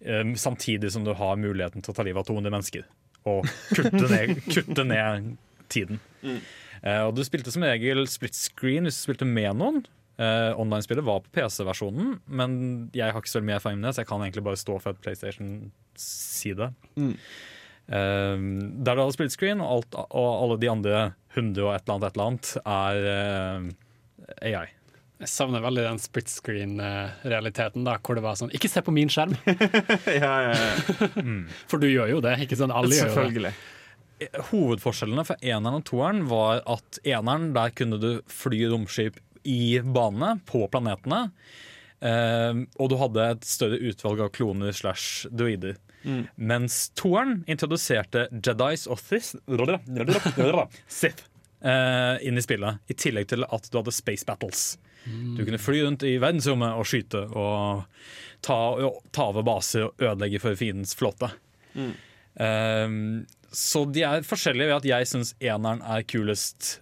[0.02, 2.88] Um, samtidig som du har muligheten til å ta livet av 200 mennesker.
[3.30, 5.36] Og kutte ned, kutte ned
[5.72, 6.02] tiden.
[6.26, 9.84] Eh, og du spilte som regel split screen hvis du spilte med noen.
[10.16, 12.54] Uh, Online-spillet var på PC-versjonen, men
[12.96, 14.96] jeg har ikke så mye erfaring med det, så jeg kan egentlig bare stå for
[14.96, 16.70] et PlayStation-side.
[16.96, 17.18] Mm.
[17.88, 21.04] Eh, der du hadde split screen, og, alt, og alle de andre
[21.36, 24.66] 100 og et eller annet, et eller annet er eh, AI.
[25.16, 29.12] Jeg savner veldig den split screen-realiteten, da, hvor det var sånn Ikke se på min
[29.12, 29.32] skjerm!
[30.12, 31.36] ja, ja, ja.
[31.72, 32.36] For du gjør jo det.
[32.44, 33.54] ikke sånn Alle gjør jo det.
[34.50, 40.42] Hovedforskjellene fra eneren og toeren var at eneren, der kunne du fly romskip i banene,
[40.48, 41.30] på planetene.
[42.04, 45.78] Eh, og du hadde et større utvalg av kloner slash druider.
[46.36, 49.00] Mens toeren introduserte Jedis og
[50.88, 51.26] Sith,
[51.62, 52.82] eh, inn i spillet.
[52.88, 54.78] I tillegg til at du hadde space battles.
[55.38, 57.84] Du kunne fly rundt i verdensrommet og skyte og
[58.46, 61.30] ta, og ta over baser og ødelegge for fiendens flåte.
[62.36, 66.80] Um, så de er forskjellige ved at jeg syns eneren er kulest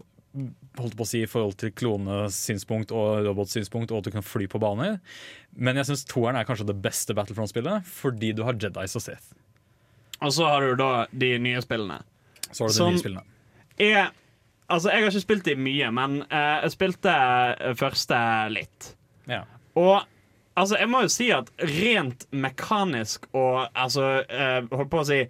[0.79, 4.47] holdt på å si i forhold til klonesynspunkt og robotsynspunkt, og at du kan fly
[4.49, 4.97] på baner.
[5.53, 9.35] Men jeg syns toeren er kanskje det beste Battlefront-spillet, fordi du har Jedis og Sith.
[10.23, 11.99] Og så har du da de nye spillene.
[12.49, 13.25] Så har du de nye spillene.
[13.81, 14.09] Er,
[14.67, 18.17] altså, jeg har ikke spilt de mye, men uh, jeg spilte eh, første
[18.53, 18.93] litt.
[19.29, 19.43] Ja.
[19.79, 20.03] Og
[20.55, 25.23] altså, jeg må jo si at rent mekanisk og altså, uh, holdt på å si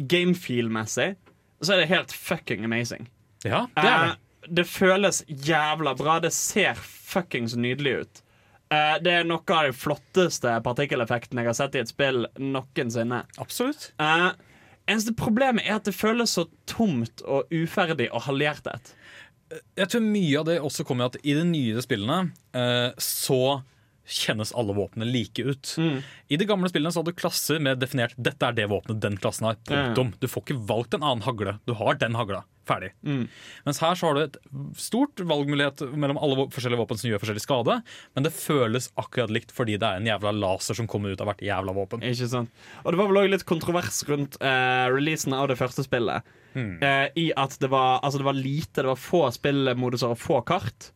[0.00, 1.12] gamefeel-messig,
[1.60, 3.10] så er det helt fucking amazing.
[3.44, 4.10] ja, det er det.
[4.14, 6.18] Eh, det føles jævla bra.
[6.22, 8.22] Det ser fuckings nydelig ut.
[8.70, 13.24] Uh, det er noe av de flotteste partikkeleffektene jeg har sett i et spill noensinne.
[13.42, 13.90] Absolutt.
[14.02, 14.30] uh,
[14.90, 18.94] eneste problemet er at det føles så tomt og uferdig og halvhjertet.
[19.78, 22.20] Jeg tror mye av det også kommer at i de nyere spillene
[22.54, 23.60] uh, så
[24.10, 25.74] kjennes alle våpnene like ut.
[26.28, 29.18] I de gamle spillene så hadde du klasser med definert 'dette er det våpenet den
[29.20, 29.60] klassen har'.
[29.70, 30.14] Punktum.
[30.20, 31.58] Du får ikke valgt en annen hagle.
[31.66, 32.44] Du har den hagla.
[32.68, 32.92] Ferdig.
[33.64, 34.36] Mens her så har du et
[34.78, 37.78] stort valgmulighet mellom alle forskjellige våpen som gjør forskjellig skade,
[38.14, 41.30] men det føles akkurat likt fordi det er en jævla laser som kommer ut av
[41.32, 42.04] hvert jævla våpen.
[42.06, 42.52] Ikke sant?
[42.84, 46.22] Og det var vel òg litt kontrovers rundt uh, releasen av det første spillet.
[46.54, 50.40] Eh, I at det var, altså det var lite, det var få spillmoduser og få
[50.46, 50.90] kart.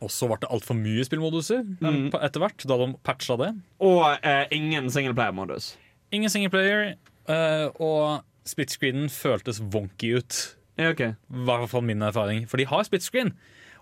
[0.00, 2.08] Og så ble det altfor mye spillmoduser Mm.
[2.22, 3.50] etter hvert, da de patcha det.
[3.80, 5.74] Og eh, ingen singleplayer-modus.
[6.12, 6.94] Ingen singleplayer,
[7.28, 10.56] eh, og split screenen føltes wonky ut.
[10.78, 11.12] Ja, okay.
[11.30, 12.46] Hvert fall min erfaring.
[12.48, 13.34] For de har split screen.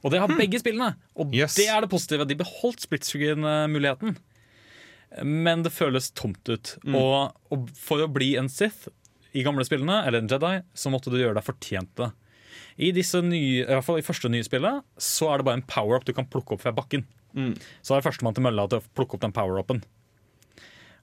[0.05, 0.97] Og det har begge spillene.
[1.16, 1.55] Og Yes.
[1.55, 2.27] det er det positive.
[2.27, 4.16] De beholdt split screen-muligheten.
[5.25, 6.75] Men det føles tomt ut.
[6.93, 8.89] Og, og for å bli en Sith
[9.35, 12.11] i gamle spillene, eller en Jedi, så måtte du gjøre deg fortjent det.
[12.79, 15.67] I disse nye, i hvert fall i første nye spillet så er det bare en
[15.67, 17.05] power-up du kan plukke opp fra bakken.
[17.83, 19.83] Så er førstemann til mølla til å plukke opp den power-upen.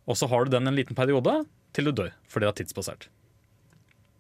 [0.05, 1.45] Og så har du den en liten periode
[1.75, 3.07] til du dør, for det er tidsbasert.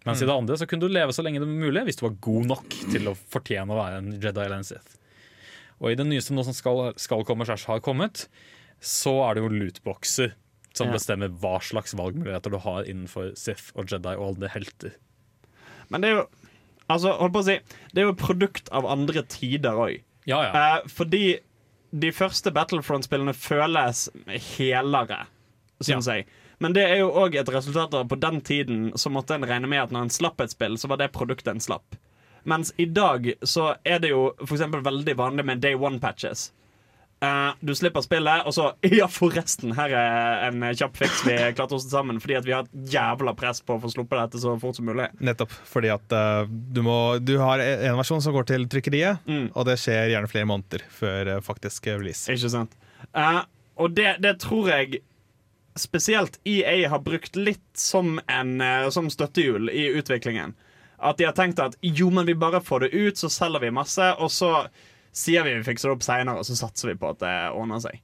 [0.05, 2.03] Mens i det andre så kunne du leve så lenge det var mulig hvis du
[2.05, 4.99] var god nok til å fortjene å være en Jedi eller en Sith.
[5.81, 8.27] Og i det nyeste nå som skal, skal komme, slash har kommet,
[8.79, 10.35] så er det jo lootboxer
[10.75, 10.93] som Ja.
[10.97, 14.93] bestemmer hva slags valgmuligheter du har innenfor Sith og Jedi og alle helter.
[15.89, 16.25] Men det er jo
[16.91, 17.55] Altså, hold på å si
[17.93, 19.99] Det er jo et produkt av andre tider òg.
[20.29, 20.51] Ja, ja.
[20.53, 21.25] Eh, fordi
[21.95, 24.07] de første Battlefront-spillene føles
[24.57, 25.25] helere,
[25.79, 26.25] syns jeg.
[26.59, 29.69] Men det er jo òg et resultat av på den tiden så måtte en regne
[29.69, 31.97] med at når en slapp et spill, så var det produktet en slapp.
[32.45, 36.49] Mens i dag så er det jo eksempel veldig vanlig med day one-patches.
[37.25, 38.67] Eh, du slipper spillet, og så
[38.99, 42.65] Ja, forresten, her er en kjapp fiks vi klarte oss sammen fordi at vi har
[42.67, 45.07] et jævla press på å få sluppet dette så fort som mulig.
[45.23, 45.53] Nettopp.
[45.69, 49.47] Fordi at uh, du, må, du har en versjon som går til trykkeriet, Mm.
[49.57, 52.27] og det skjer gjerne flere måneder før uh, faktisk release.
[52.31, 52.75] Ikke sant?
[53.75, 55.01] Og det, det tror jeg
[55.79, 58.57] spesielt EA har brukt litt som, en,
[58.93, 60.53] som støttehjul i utviklingen.
[60.97, 63.73] At de har tenkt at jo, men vi bare får det ut, så selger vi
[63.75, 64.51] masse, og så
[65.15, 67.79] sier vi vi fikser det opp seinere, og så satser vi på at det ordner
[67.83, 68.01] seg.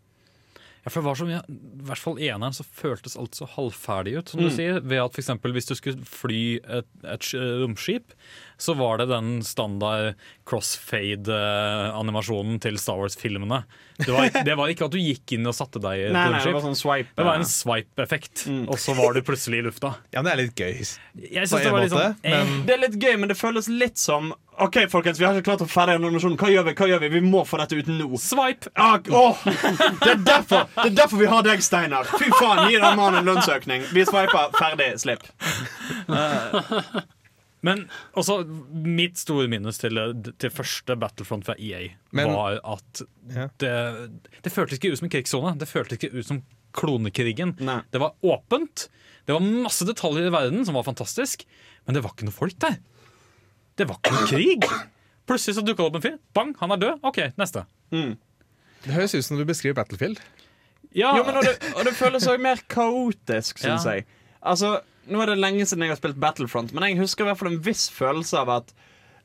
[0.82, 4.16] Ja, for det var som, mye, I hvert fall eneren så føltes alt så halvferdig
[4.18, 4.30] ut.
[4.34, 4.48] som Mm.
[4.50, 7.28] du sier, ved at eksempel, Hvis du skulle fly et, et
[7.62, 8.16] romskip,
[8.62, 10.14] så var det den standard
[10.46, 13.64] crossfade-animasjonen til Star Wars-filmene.
[13.98, 14.06] Det,
[14.46, 16.62] det var ikke at du gikk inn og satte deg i et nei, det var
[16.66, 17.10] sånn swipe.
[17.18, 18.66] Det var en swipe-effekt, Mm.
[18.74, 19.90] og så var du plutselig i lufta.
[20.12, 20.74] Ja, men det er litt gøy.
[20.82, 23.68] Jeg synes det var litt sånn, eh, men Det er litt gøy, men det føles
[23.70, 26.38] litt som OK, folkens, vi har ikke klart å ferdig animasjonen.
[26.38, 26.74] Hva gjør vi?
[26.78, 27.10] Hva gjør vi?
[27.16, 28.18] Vi må få dette ut nå.
[28.22, 28.66] Swipe!
[28.76, 29.38] Ah, oh.
[29.46, 32.06] det, er derfor, det er derfor vi har deg, Steinar.
[32.12, 33.82] Fy faen, gi den mannen en lønnsøkning.
[33.96, 34.46] Vi sveiper.
[34.60, 34.92] Ferdig.
[35.02, 35.24] Slipp.
[37.64, 37.84] Men
[38.18, 38.40] også
[38.74, 39.94] mitt store minus til,
[40.42, 43.48] til første Battlefront fra EA Men- var at Ja.
[43.62, 43.74] det,
[44.42, 45.54] det føltes ikke ut som en krigssone.
[45.60, 46.42] Det føltes ikke ut som
[46.74, 47.54] klonekrigen.
[47.60, 47.82] Nei.
[47.92, 48.88] Det var åpent.
[49.28, 51.46] Det var masse detaljer i verden som var fantastisk,
[51.86, 52.80] men det var ikke noe folk der.
[53.78, 54.66] Det var ikke noe krig.
[55.30, 56.18] Plutselig så dukka det opp en fyr.
[56.34, 57.00] Bang, han er død.
[57.04, 57.66] OK, neste.
[57.92, 60.18] Det høres ut som du beskriver Battlefield.
[60.98, 63.92] Ja, Jo, men og det, og det føles òg mer kaotisk, syns Ja.
[64.00, 64.06] jeg.
[64.44, 67.40] Altså, Nå er det lenge siden jeg har spilt Battlefront, men jeg husker i hvert
[67.40, 68.74] fall en viss følelse av at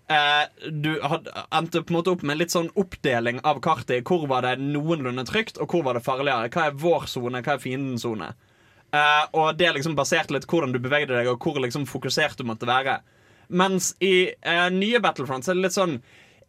[0.08, 4.06] eh, du had, endte på en måte opp med litt sånn oppdeling av kartet.
[4.08, 6.50] Hvor var det noenlunde trygt, og hvor var det farligere?
[6.52, 8.32] Hva er vår sone, hva er fiendens sone?
[8.94, 12.46] Eh, og det liksom baserte litt hvordan du bevegde deg, og hvor liksom fokusert du
[12.48, 13.00] måtte være.
[13.48, 16.00] Mens i eh, nye Battlefront så er det litt sånn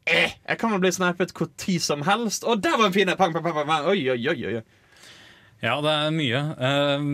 [0.09, 2.47] eh, Jeg kan vel bli snipet hvor tid som helst.
[2.47, 3.11] Og der var en fin.
[3.11, 4.63] Oi, oi, oi, oi.
[5.61, 6.45] ja, det er mye.
[6.63, 7.11] Jeg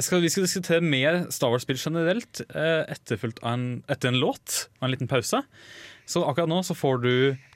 [0.00, 4.94] skal, vi skal diskutere mer Star Wars-spill generelt eh, etterfulgt etter en låt og en
[4.94, 5.42] liten pause.
[6.08, 7.12] Så akkurat nå så får du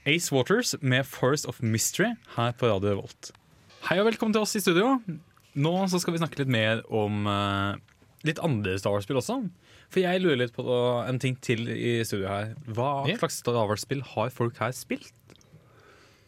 [0.06, 3.32] Ace Waters med 'Forest of Mystery' her på Radio Volt.
[3.88, 5.00] Hei og velkommen til oss i studio.
[5.56, 7.78] Nå så skal vi snakke litt mer om eh,
[8.26, 9.40] litt andre Star Wars-spill også.
[9.90, 10.66] For jeg lurer litt på
[11.06, 12.54] en ting til i studio her.
[12.66, 15.14] Hva slags Star Wars-spill har folk her spilt?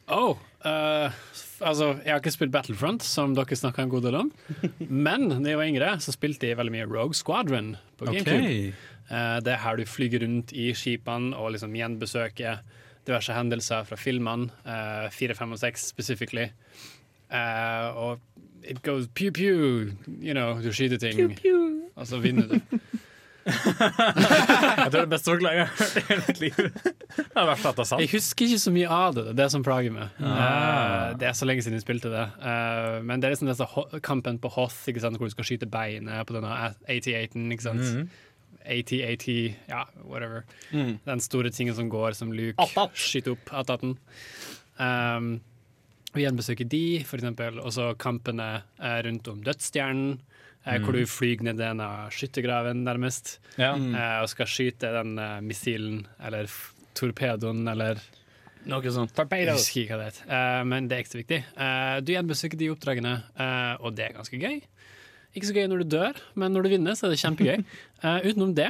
[0.08, 1.12] Oh, uh,
[1.60, 4.30] altså, jeg har ikke spilt Battlefront, som dere snakka en god del om.
[5.08, 8.72] Men da jeg var yngre, så spilte jeg veldig mye Rogue Squadron på GameCube.
[9.08, 12.60] Eh, det er her du flyger rundt i skipene og liksom gjenbesøker
[13.08, 14.50] diverse hendelser fra filmene.
[14.66, 16.50] Uh, 4, 5 og 6 specifically.
[17.32, 18.20] Uh, og
[18.64, 21.38] it goes pew pew, you know, du skyter ting,
[21.96, 22.60] og så vinner du.
[24.78, 26.58] Jeg tror det er beste forklaringen jeg har hørt i hele mitt liv.
[27.18, 28.02] Det har vært at det er sant.
[28.04, 29.24] Jeg husker ikke så mye av det.
[29.28, 30.20] Det er det som plager meg.
[30.20, 31.14] Ah.
[31.18, 32.24] Det er så lenge siden jeg spilte det.
[32.52, 35.68] Eh, men det er liksom denne kampen på Hoth, ikke sant, hvor du skal skyte
[35.72, 36.52] beinet på denne
[36.86, 37.50] AT-8-en.
[37.56, 37.84] ikke sant?
[37.84, 38.08] Mhm.
[38.68, 39.28] AT-AT,
[39.70, 40.42] ja, whatever.
[40.76, 40.98] Mm.
[41.06, 42.92] Den store tingen som går, som Luke Atat.
[43.00, 43.52] skyter opp.
[43.62, 43.96] Ataten.
[44.78, 45.38] Um,
[46.14, 47.60] vi gjenbesøker de, for eksempel.
[47.62, 50.18] Og så kampene eh, rundt om dødsstjernen,
[50.68, 53.72] eh, hvor du flyr ned denne skyttergraven, nærmest, Ja.
[53.74, 57.98] eh, og skal skyte den eh, missilen, eller f- torpedoen, eller
[58.68, 59.14] Noe sånt.
[59.16, 61.38] Jeg husker ikke hva det heter, eh, men det er ikke så viktig.
[61.56, 64.58] Eh, du gjenbesøker de oppdragene, eh, og det er ganske gøy.
[65.36, 67.64] Ikke så gøy når du dør, men når du vinner, så er det kjempegøy.
[68.04, 68.68] Eh, utenom det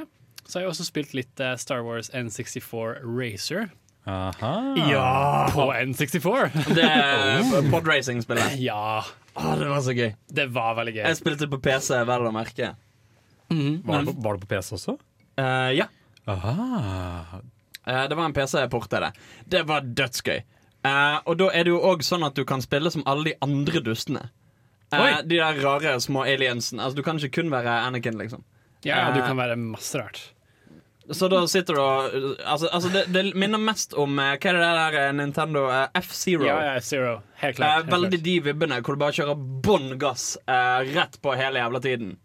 [0.49, 3.67] så har jeg også spilt litt eh, Star Wars N64 Racer
[4.09, 4.53] Aha.
[4.89, 5.49] Ja!
[5.53, 6.75] på N64.
[6.77, 7.43] Det er
[7.75, 8.55] podracing-spillet.
[8.63, 9.03] ja,
[9.39, 10.11] Å, det var så gøy.
[10.35, 11.03] det var veldig gøy.
[11.07, 12.73] Jeg spilte på PC, vel å merke.
[13.49, 14.99] Var, det på, var det på PC også?
[15.39, 15.87] Uh, ja.
[16.29, 16.55] Aha.
[17.89, 19.13] Uh, det var en PC-port til det.
[19.49, 20.43] Det var dødsgøy.
[20.87, 23.39] Uh, og da er det jo òg sånn at du kan spille som alle de
[23.45, 24.29] andre dustene.
[24.93, 26.83] Eh, de der rare små aliensene.
[26.83, 28.45] Altså, du kan ikke kun være Anakin, liksom.
[28.87, 30.21] Ja, du kan være masse rart.
[31.11, 34.59] Så da sitter du og Altså, altså det, det minner mest om eh, Hva er
[34.59, 36.45] det der eh, Nintendo eh, F-Zero?
[36.45, 37.15] Ja, ja, Zero.
[37.41, 37.75] Helt Eh, klart.
[37.79, 38.25] helt veldig klart.
[38.29, 42.17] de vibbene hvor du bare kjører bånn gass eh, rett på hele jævla tiden.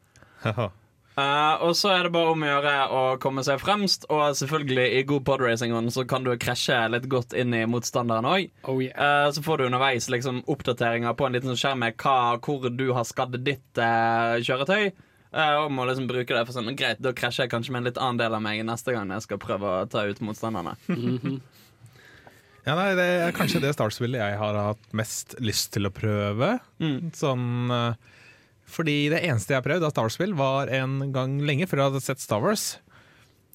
[1.13, 4.85] Eh, og så er det bare om å gjøre å komme seg fremst, og selvfølgelig
[4.97, 8.47] i god podracing så kan du krasje litt godt inn i motstanderen òg.
[8.65, 9.29] Oh, yeah.
[9.29, 13.05] så får du underveis liksom oppdateringer på en liten skjerm med hva, hvor du har
[13.05, 14.89] skadd ditt eh, kjøretøy.
[15.33, 17.89] Eh, og må liksom bruke det for sånn Greit, da krasjer jeg kanskje med en
[17.91, 20.77] litt annen del av meg neste gang jeg skal prøve å ta ut motstanderne.
[22.63, 26.55] Ja, nei, det er kanskje det startspillet jeg har hatt mest lyst til å prøve.
[26.79, 27.11] Mm.
[27.15, 27.99] Sånn eh,
[28.71, 32.03] Fordi det eneste jeg har prøvd av Starspill, var en gang lenge før jeg hadde
[32.05, 32.77] sett Star Wars.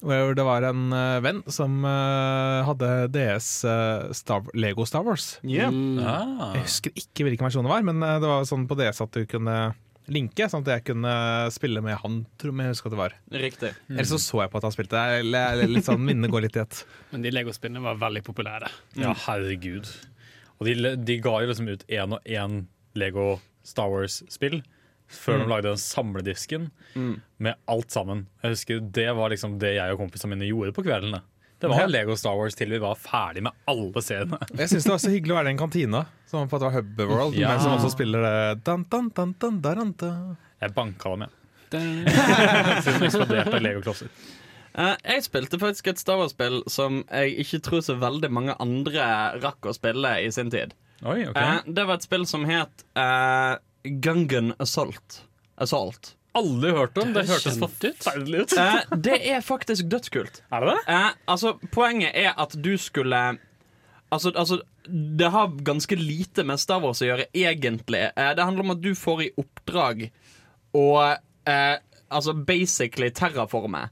[0.05, 3.49] Hvor det var en eh, venn som eh, hadde DS
[4.21, 5.31] Star, Lego Star Wars.
[5.41, 5.97] Mm.
[6.05, 6.53] Ah.
[6.53, 9.25] Jeg husker ikke hvilken versjon det var, men det var sånn på DS at du
[9.31, 9.57] kunne
[10.11, 11.11] linke, sånn at jeg kunne
[11.53, 13.15] spille med han, tror jeg jeg husker at det var.
[13.43, 13.71] Riktig.
[13.89, 15.03] Eller så så jeg på at han spilte.
[15.23, 16.81] Det er litt sånn, Minnene går litt i ett.
[17.13, 18.69] Men de Lego-spillene var veldig populære.
[18.99, 19.87] Ja, herregud.
[20.59, 22.65] Og de, de ga jo liksom ut én og én
[22.99, 24.61] Lego Star Wars-spill
[25.09, 27.19] før de lagde den samledisken Mm.
[27.37, 28.23] med alt sammen.
[28.43, 31.21] Jeg husker Det var liksom det jeg og kompisene mine gjorde på kveldene.
[31.59, 34.37] Det var Lego Star Wars til vi var ferdig med alle seriene.
[34.55, 36.69] Jeg syns det var så hyggelig å være i en kantina, som på at det
[36.69, 37.49] var Hub World, Ja.
[37.51, 40.37] men som også spiller det dan, dan, dan, dan, dan, dan.
[40.63, 41.35] Jeg banka dem, jeg.
[42.83, 44.09] Siden de eksploderte Lego-klosser.
[44.79, 49.09] Eh, jeg spilte faktisk et Star Wars-spill som jeg ikke tror så veldig mange andre
[49.43, 50.73] rakk å spille i sin tid.
[51.03, 51.59] Oi, okay.
[51.59, 55.21] Eh, det var et spill som het uh, Gungan Assault.
[55.59, 56.13] Assault.
[56.37, 57.13] Aldri hørt om.
[57.13, 58.57] Det Det hørtes forferdelig ut.
[58.57, 60.41] Eh, det er faktisk dødskult.
[60.51, 60.81] Er det det?
[60.95, 63.39] Eh, altså, poenget er at du skulle
[64.09, 68.07] Altså, altså Det har ganske lite med Star Wars å gjøre, egentlig.
[68.15, 70.07] Eh, det handler om at du får i oppdrag
[70.77, 71.75] å eh,
[72.09, 73.83] Altså basically terraforme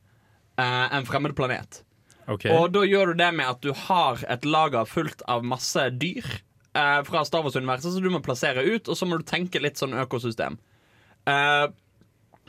[0.58, 1.84] eh, en fremmed planet.
[2.28, 2.52] Okay.
[2.52, 6.26] Og da gjør du det med at du har et lager fullt av masse dyr
[6.28, 9.80] eh, fra Star Wars-universet som du må plassere ut, og så må du tenke litt
[9.80, 10.58] sånn økosystem.
[11.30, 11.68] Eh,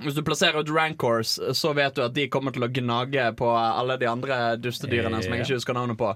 [0.03, 3.49] hvis du plasserer ut rancors, så vet du at de kommer til å gnage på
[3.55, 6.13] alle de andre dustedyrene som jeg ikke husker navnet på.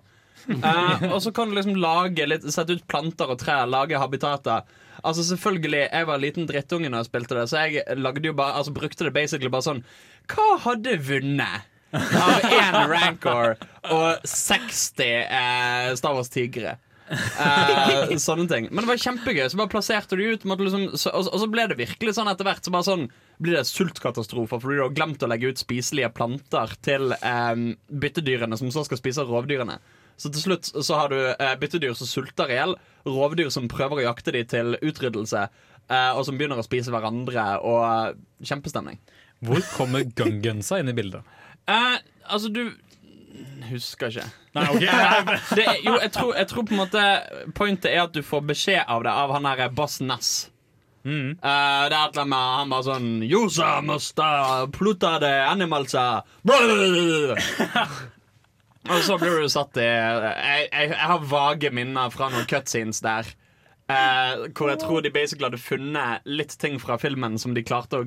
[0.50, 4.66] Uh, og så kan du liksom lage litt, sette ut planter og trær, lage habitater.
[5.02, 8.58] Altså selvfølgelig, Jeg var liten drittunge når jeg spilte det, så jeg lagde jo bare,
[8.60, 9.84] altså brukte det basically bare sånn
[10.30, 11.68] Hva hadde vunnet?
[11.92, 13.58] Av én rancor
[13.92, 16.78] og 60 eh, Star Wars-tigre.
[17.12, 18.68] Eh, sånne ting.
[18.70, 19.44] Men det var kjempegøy.
[19.52, 20.46] Så bare plasserte du ut.
[20.46, 22.64] Liksom, så, og, og så ble det virkelig sånn etter hvert.
[22.64, 23.04] Så bare sånn
[23.43, 28.59] blir det sultkatastrofer fordi du har glemt å legge ut spiselige planter til eh, byttedyrene,
[28.59, 29.78] som så skal spise rovdyrene.
[30.20, 32.76] Så til slutt så har du eh, byttedyr som sulter i hjel,
[33.09, 35.49] rovdyr som prøver å jakte dem til utryddelse,
[35.88, 39.01] eh, og som begynner å spise hverandre, og eh, kjempestemning.
[39.43, 41.26] Hvor kommer gungunsa inn i bildet?
[41.66, 42.66] Eh, altså, du
[43.70, 44.26] Husker ikke.
[44.53, 44.82] Nei, ok
[45.57, 47.05] Det jo, jeg tror, jeg tror på en måte
[47.57, 50.32] Pointet er at du får beskjed av det av han her Boss Nass.
[51.03, 51.30] Mm.
[51.34, 54.26] Eh, det er et eller annet med Han bare sånn Yosa musta
[54.70, 56.22] pluta de animalsa
[58.92, 62.98] Og så blir du satt i jeg, jeg, jeg har vage minner fra noen cutscenes
[63.05, 63.28] der.
[63.90, 68.00] Uh, hvor jeg tror de basically hadde funnet litt ting fra filmen som de klarte
[68.00, 68.05] å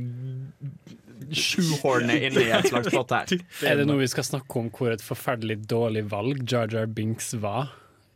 [1.35, 3.33] shoehorne inn i et slags plott her.
[3.69, 7.33] Er det noe vi skal snakke om hvor et forferdelig dårlig valg Jar Jar Binks
[7.43, 7.71] var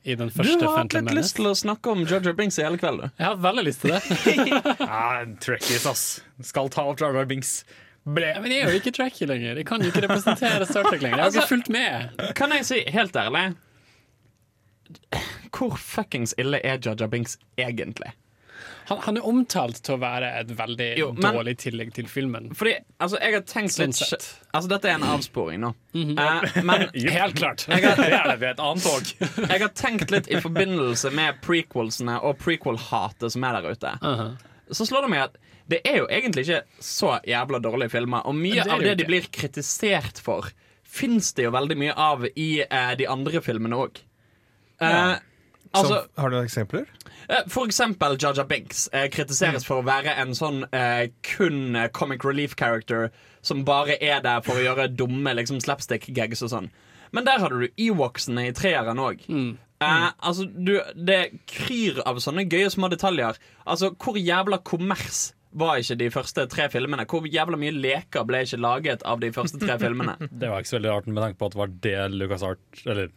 [0.10, 2.66] i den Du har hatt Phantom litt lyst til å snakke om Jar Binks i
[2.66, 3.10] hele kveld, du.
[3.20, 4.01] Jeg har veldig lyst til det.
[4.89, 6.03] Ja, Trekkies, ass.
[6.51, 7.60] Skal ta opp Jar Binks.
[8.10, 8.30] Ble.
[8.41, 9.60] Men jeg er jo ikke tracky lenger.
[9.60, 11.18] Jeg kan jo ikke representere Star Trek lenger.
[11.18, 12.34] Jeg har Altså- ikke fulgt med.
[12.39, 13.43] Kan jeg si helt ærlig
[15.53, 18.14] Hvor fuckings ille er Jar Binks egentlig?
[18.90, 22.48] Han, han er omtalt til å være et veldig Jo, men- dårlig tillegg til filmen.
[22.58, 24.26] Fordi, altså, jeg har tenkt Sånn litt sett.
[24.50, 25.70] Altså, dette er en avsporing nå.
[25.94, 26.88] eh, men
[27.20, 27.66] Helt klart.
[27.70, 29.12] Det er det ved et annet tog.
[29.52, 33.94] jeg har tenkt litt i forbindelse med prequelsene og prequel-hatet som er der ute.
[34.02, 34.34] Uh-huh.
[34.74, 35.38] Så slår det meg at
[35.70, 38.26] det er jo egentlig ikke så jævla dårlige filmer.
[38.26, 40.50] Og mye Det er av det de blir kritisert for,
[40.82, 44.02] fins det jo veldig mye av i uh, de andre filmene òg.
[45.72, 46.86] Altså, Så, har du noen eksempler?
[47.30, 51.90] Eh, For eksempel Jaja Binks eh, kritiseres for å være en sånn eh, kun eh,
[51.94, 53.10] comic relief character
[53.46, 56.70] som bare er der for å gjøre dumme liksom, slapstick-gags og sånn.
[57.16, 59.24] Men der hadde du Ewoksene i treeren òg.
[59.30, 63.40] Eh, altså, du, det kryr av sånne gøye små detaljer.
[63.66, 67.06] Altså, hvor jævla kommers var ikke de første tre filmene?
[67.10, 70.14] Hvor jævla mye leker ble ikke laget av de første tre filmene?
[70.30, 72.82] Det var ikke så veldig rart med tanke på at det var det Lucas Art,
[72.86, 73.10] eller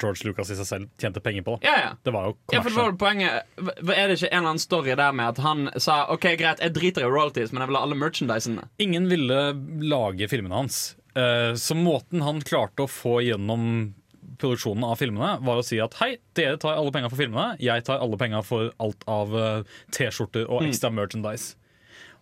[0.00, 1.56] George Lucas i seg selv tjente penger på.
[1.66, 1.90] Ja, ja.
[2.06, 3.58] Det var jo Ja, for det var poenget
[3.96, 6.74] Er det ikke en eller annen story der med at han sa OK, greit, jeg
[6.76, 8.68] driter i royalties, men jeg vil ha alle merchandisene?
[8.82, 9.40] Ingen ville
[9.82, 10.78] lage filmene hans.
[11.18, 13.94] Eh, Så måten han klarte å få gjennom
[14.38, 17.84] produksjonen av filmene, var å si at hei, dere tar alle penga for filmene, jeg
[17.86, 21.54] tar alle penga for alt av eh, T-skjorter og ekstra merchandise.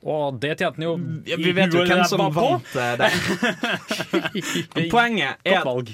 [0.02, 0.94] Og det tjente han jo
[1.30, 3.10] Ja, vi vet jo hvem som vant eh, det.
[4.94, 5.92] Poenget er at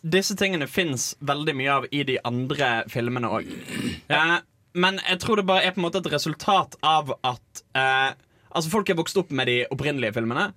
[0.00, 3.50] disse tingene fins veldig mye av i de andre filmene òg.
[4.72, 8.10] men jeg tror det bare er på en måte et resultat av at eh,
[8.50, 10.48] Altså folk er vokst opp med de opprinnelige filmene.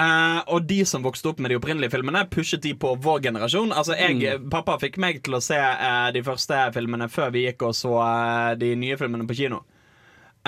[0.00, 3.74] Eh, og de som vokste opp med de opprinnelige filmene, pushet de på vår generasjon.
[3.76, 7.66] Altså jeg, Pappa fikk meg til å se eh, de første filmene før vi gikk
[7.68, 9.62] og så eh, de nye filmene på kino.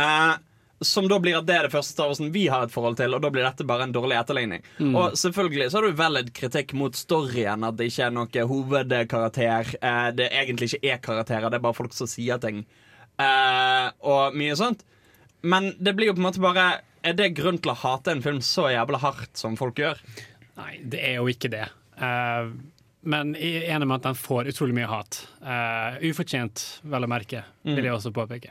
[0.01, 0.33] Eh,
[0.81, 3.15] som da blir at det er det første Star Warsen vi har et forhold til,
[3.17, 4.63] og da blir dette bare en dårlig etterligning.
[4.93, 9.73] Og selvfølgelig så har du valid kritikk mot storyen, at det ikke er noe hovedkarakter.
[9.83, 12.63] Eh, det egentlig ikke er karakterer, det er bare folk som sier ting.
[13.19, 14.85] Eh, og mye sånt.
[15.43, 18.23] Men det blir jo på en måte bare Er det grunn til å hate en
[18.25, 20.01] film så jævla hardt som folk gjør?
[20.59, 21.69] Nei, det er jo ikke det.
[21.95, 22.51] Uh,
[23.07, 25.21] men jeg er enig med at den får utrolig mye hat.
[25.39, 28.51] Uh, ufortjent, vel å merke, vil jeg også påpeke.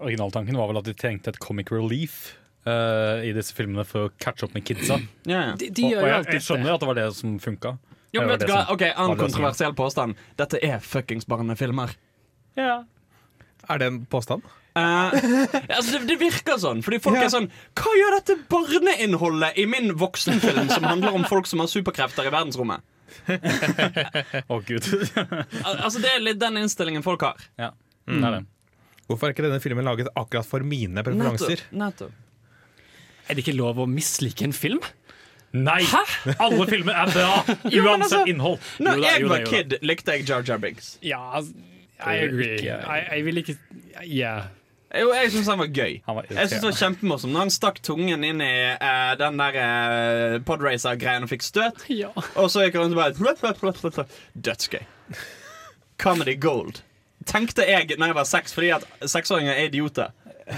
[0.00, 4.08] Originaltanken var vel at de trengte et comic relief Uh, i disse filmene for å
[4.20, 4.98] catche opp med kidsa.
[5.24, 5.52] Ja, ja.
[5.56, 7.70] De, de og, gjør og jeg, jeg skjønner at det var det som funka.
[8.12, 8.58] Jo, men vet du hva?
[8.74, 10.20] Ok, Annen kontroversiell påstand.
[10.36, 11.94] Dette er fuckings barnefilmer.
[12.60, 14.44] Er det en påstand?
[14.76, 15.08] Uh,
[15.72, 17.24] altså det, det virker sånn, fordi folk Ja.
[17.26, 17.48] er sånn
[17.80, 22.34] Hva gjør dette barneinnholdet i min voksenfilm som handler om folk som har superkrefter i
[22.36, 22.84] verdensrommet?
[24.52, 24.84] Å, gud.
[25.64, 27.40] Al altså Det er litt den innstillingen folk har.
[27.58, 27.72] ja,
[28.04, 28.44] det er det.
[29.10, 31.64] Hvorfor er ikke denne filmen laget akkurat for mine preferanser?
[31.74, 32.14] Nettopp.
[33.26, 34.78] Er det ikke lov å mislike en film?
[35.50, 35.80] Nei!
[35.82, 36.02] Hæ?
[36.38, 38.68] Alle filmer er bra, Jo, uansett altså- innhold.
[38.78, 40.92] Når Jo da, jeg jo var jo kid, likte jeg Jar Jar Binks.
[41.02, 41.54] Ja, altså,
[41.98, 42.54] I agree.
[42.60, 43.56] Ikke- Jeg, jeg vil ikke
[44.06, 44.34] Ja.
[44.90, 46.00] Jo, jeg syns han var gøy.
[46.06, 49.36] Han var Jeg synes det var kjempemorsom Når han stakk tungen inn i uh, den
[49.38, 51.84] der uh, podracer-greien og fikk støt.
[51.88, 52.10] ja.
[52.34, 54.06] Og så gikk han rundt og bare
[54.46, 54.82] Dødsgøy.
[55.98, 56.82] Comedy gold.
[57.28, 60.14] Tenkte jeg når jeg var seks, fordi at seksåringer er idioter.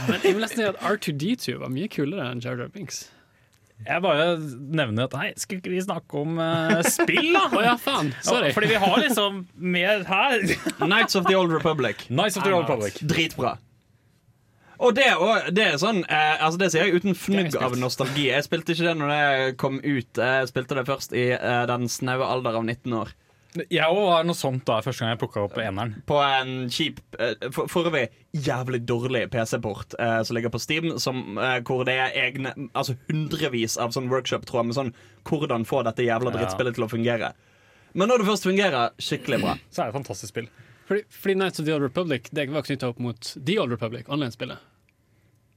[0.08, 3.04] Men jeg vil nesten si at R2D2 var mye kulere enn Jar Jar Binks.
[3.82, 7.48] Jeg bare nevner at nei, skal ikke vi snakke om uh, spill, da?
[7.50, 8.12] oh, ja, faen.
[8.22, 8.52] Sorry.
[8.54, 10.46] Fordi vi har liksom mer her.
[10.78, 12.06] Knights of the Old Republic.
[12.08, 13.00] Nights of the Old Republic.
[13.02, 13.56] Dritbra.
[14.82, 17.76] Og det, og det er sånn eh, Altså det sier jeg uten fnugg jeg av
[17.78, 18.26] nostalgi.
[18.32, 20.10] Jeg spilte ikke det når det kom ut.
[20.18, 23.12] Jeg spilte det først i eh, den snaue alder av 19 år.
[23.68, 25.90] Jeg òg var noe sånt da første gang jeg plukka opp eneren.
[26.08, 30.94] På en kjip eh, For for øvrig jævlig dårlig PC-port eh, som ligger på Steam,
[31.02, 34.94] som, eh, hvor det er egne Altså hundrevis av sånn workshop-tråd med sånn
[35.28, 36.38] Hvordan få dette jævla Ja.
[36.40, 37.32] drittspillet til å fungere.
[37.92, 39.58] Men når det først fungerer, skikkelig bra.
[39.70, 40.48] Så er det et fantastisk spill.
[40.88, 44.08] Fordi, fordi Nights of the Old Republic Det var knytta opp mot The Old Republic,
[44.08, 44.58] online-spillet.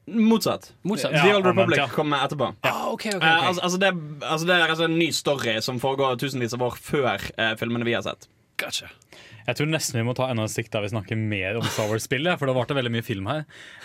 [0.05, 0.73] Motsatt.
[0.85, 1.15] Motsatt.
[1.15, 1.87] Ja, The Old Republic ja.
[1.89, 2.51] kommer etterpå.
[2.61, 3.29] Ah, okay, okay, okay.
[3.29, 3.91] Eh, altså, altså, det,
[4.21, 7.87] altså, det er altså en ny story som foregår tusenvis av år før eh, filmene
[7.87, 8.27] vi har sett.
[8.61, 8.91] Gotcha.
[9.45, 11.89] Jeg tror nesten vi må ta enda en stikk der vi snakker mer om Star
[11.89, 12.37] Wars-spillet.
[12.37, 13.43] For det varte veldig mye film her.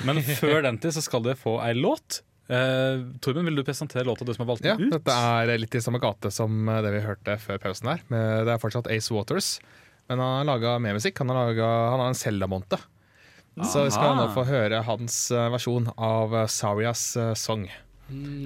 [0.08, 2.22] Men før den tid så skal dere få ei låt.
[2.50, 4.88] Uh, Torben, vil du presentere låta du som har valgt Ja, ut?
[4.90, 8.04] dette er litt i samme gate som det vi hørte før pausen her.
[8.12, 9.54] Men det er fortsatt Ace Waters,
[10.10, 11.20] men han har laga mer musikk.
[11.22, 12.80] Han har, laget, han har en Zelda-måned.
[13.58, 17.66] Så vi skal nå få høre hans eh, versjon av eh, Sarias sang Song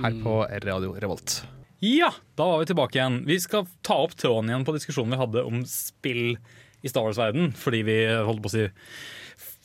[0.05, 1.43] her på Radio Revolt.
[1.85, 3.23] Ja, da var vi tilbake igjen.
[3.29, 6.39] Vi skal ta opp tråden igjen på diskusjonen vi hadde om spill
[6.85, 7.53] i Star Wars-verden.
[7.57, 8.67] Fordi vi holdt på å si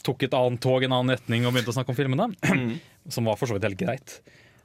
[0.05, 2.29] tok et annet tog, en annen retning og begynte å snakke om filmene.
[3.13, 4.19] Som var for så vidt helt greit.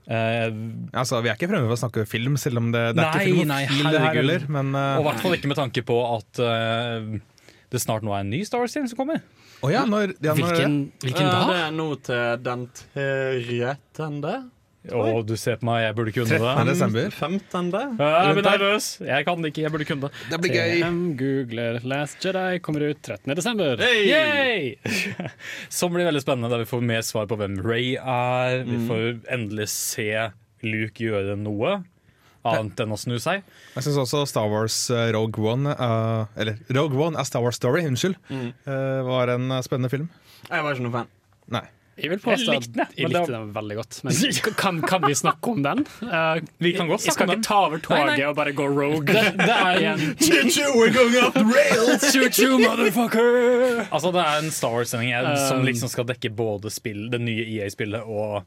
[0.05, 0.51] Uh,
[0.93, 3.62] Altså, Vi er ikke fremme for å snakke film, selv om det, det er Nei,
[3.62, 4.49] ikke film det her heller.
[4.59, 7.14] Men uh, og i hvert fall ikke med tanke på at uh,
[7.72, 9.22] det snart nå er en ny Star Wars-film som kommer.
[9.65, 11.39] Å ja, når, ja, når Hvilken, hvilken da?
[11.49, 14.35] Det er nå til den trettende?
[14.93, 16.45] oh, du ser på meg, jeg burde kunne 13.
[16.45, 16.65] det.
[16.69, 17.15] desember.
[17.17, 17.81] Femtende?
[17.97, 18.89] Jeg blir nervøs.
[19.01, 20.27] Jeg kan det ikke, jeg burde kunne det.
[20.29, 20.75] Det blir gøy.
[20.83, 23.33] TM googler Last Jedi kommer ut 13.
[23.39, 23.81] desember.
[23.81, 24.05] Hey!
[24.11, 25.31] Yay!
[25.79, 28.61] Som blir veldig spennende, der vi får mer svar på hvem Ray er.
[28.69, 30.11] Vi får endelig se
[30.65, 31.79] Luke gjøre noe
[32.45, 33.43] annet enn å snu seg.
[33.75, 37.57] Jeg syns også Star Wars eh, Rogue One uh, Eller Rogue One er Star Wars
[37.61, 40.11] Story, unnskyld, eh, var en spennende film.
[40.51, 41.09] Jeg var ikke noen fan.
[41.57, 41.65] Nei.
[41.95, 43.97] Jeg vil påstå Jeg likte den, jeg likte den veldig godt.
[44.03, 44.17] Men
[44.59, 45.85] kan, kan vi snakke om den?
[46.03, 47.39] Uh, Vi kan godt jeg snakke skal om den.
[47.45, 48.25] ikke ta over toget Nei, nei.
[48.27, 49.23] og bare gå rogue.
[49.39, 52.03] Det er en Choo-choo, we're going up the rails!
[52.11, 53.87] Choo-choo, motherfucker!
[53.95, 57.47] Altså, det er en Star Wars-sending um, som liksom skal dekke både spill, det nye
[57.61, 58.43] EA-spillet og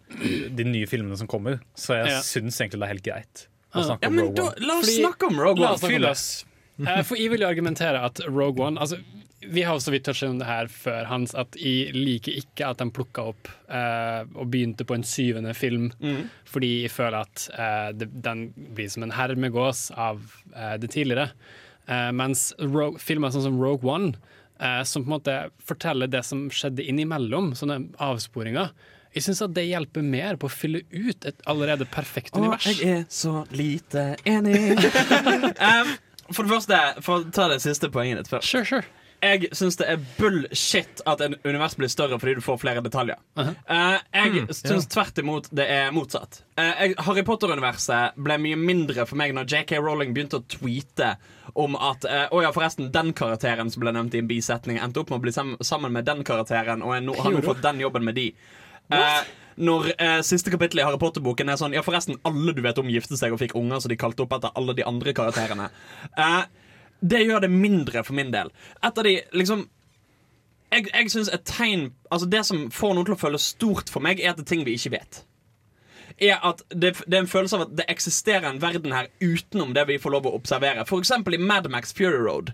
[0.59, 1.61] de nye filmene som kommer.
[1.79, 2.19] Så jeg Ja.
[2.27, 5.65] syns egentlig det er helt greit Ja, men da, la oss Fordi- snakke om Rogue
[5.65, 5.95] One!
[5.95, 6.09] One.
[6.11, 6.45] oss.
[6.79, 8.99] Eh, For jeg vil jo argumentere at Rogue One altså,
[9.41, 12.65] Vi har jo så vidt touchet om det her før, Hans, at jeg liker ikke
[12.71, 15.91] at de plukka opp eh, og begynte på en syvende film,
[16.49, 20.19] fordi jeg føler at eh, det, den blir som en hermegås av
[20.55, 21.29] eh, det tidligere.
[21.87, 24.15] Eh, mens Rogue, filmer sånn som Rogue One,
[24.59, 28.73] eh, som på en måte forteller det som skjedde innimellom, sånne avsporinger,
[29.15, 32.67] jeg syns at det hjelper mer på å fylle ut et allerede perfekt Å, univers.
[32.67, 34.59] jeg er så lite enig.
[35.71, 35.95] um,
[36.33, 38.49] for det første, for å ta det siste poenget ditt først.
[38.51, 38.87] Sure, sure.
[39.17, 43.17] Jeg syns det er bullshit at en univers blir større fordi du får flere detaljer.
[43.39, 43.55] Uh-huh.
[43.65, 46.43] uh, jeg syns tvert imot det er motsatt.
[46.59, 51.15] Uh, jeg, Harry Potter-universet ble mye mindre for meg når JK Rowling begynte å tweete
[51.57, 55.01] om at eh, Å ja, forresten, den karakteren som ble nevnt i en bisetning, endte
[55.01, 58.05] opp med å bli sammen med den karakteren, og nå- har nå fått den jobben
[58.05, 58.27] med de.
[58.93, 59.23] Eh,
[59.57, 62.89] når eh, siste kapittel i Harry Potter-boken er sånn Ja, forresten, alle du vet om
[62.91, 65.69] giftet seg og fikk unger, så de kalte opp etter alle de andre karakterene.
[66.13, 66.43] Eh,
[67.01, 68.51] det gjør det mindre for min del.
[68.83, 69.67] Et av de liksom
[70.71, 74.03] Jeg, jeg synes et tegn Altså Det som får noe til å føles stort for
[74.03, 75.23] meg, er at det er ting vi ikke vet.
[76.17, 79.75] Er at det, det er en følelse av at det eksisterer en verden her utenom
[79.77, 80.81] det vi får lov å observere.
[80.81, 82.53] Eksempel i Mad Max Fury Road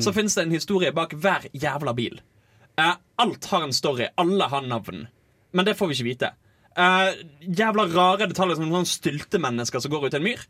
[0.00, 2.22] Så finnes det en historie bak hver jævla bil.
[2.80, 4.08] Eh, alt har en story.
[4.16, 5.06] Alle har navn.
[5.52, 6.32] Men det får vi ikke vite.
[6.72, 7.12] Uh,
[7.44, 10.44] jævla rare detaljer som noen styltemennesker som går ut i en myr.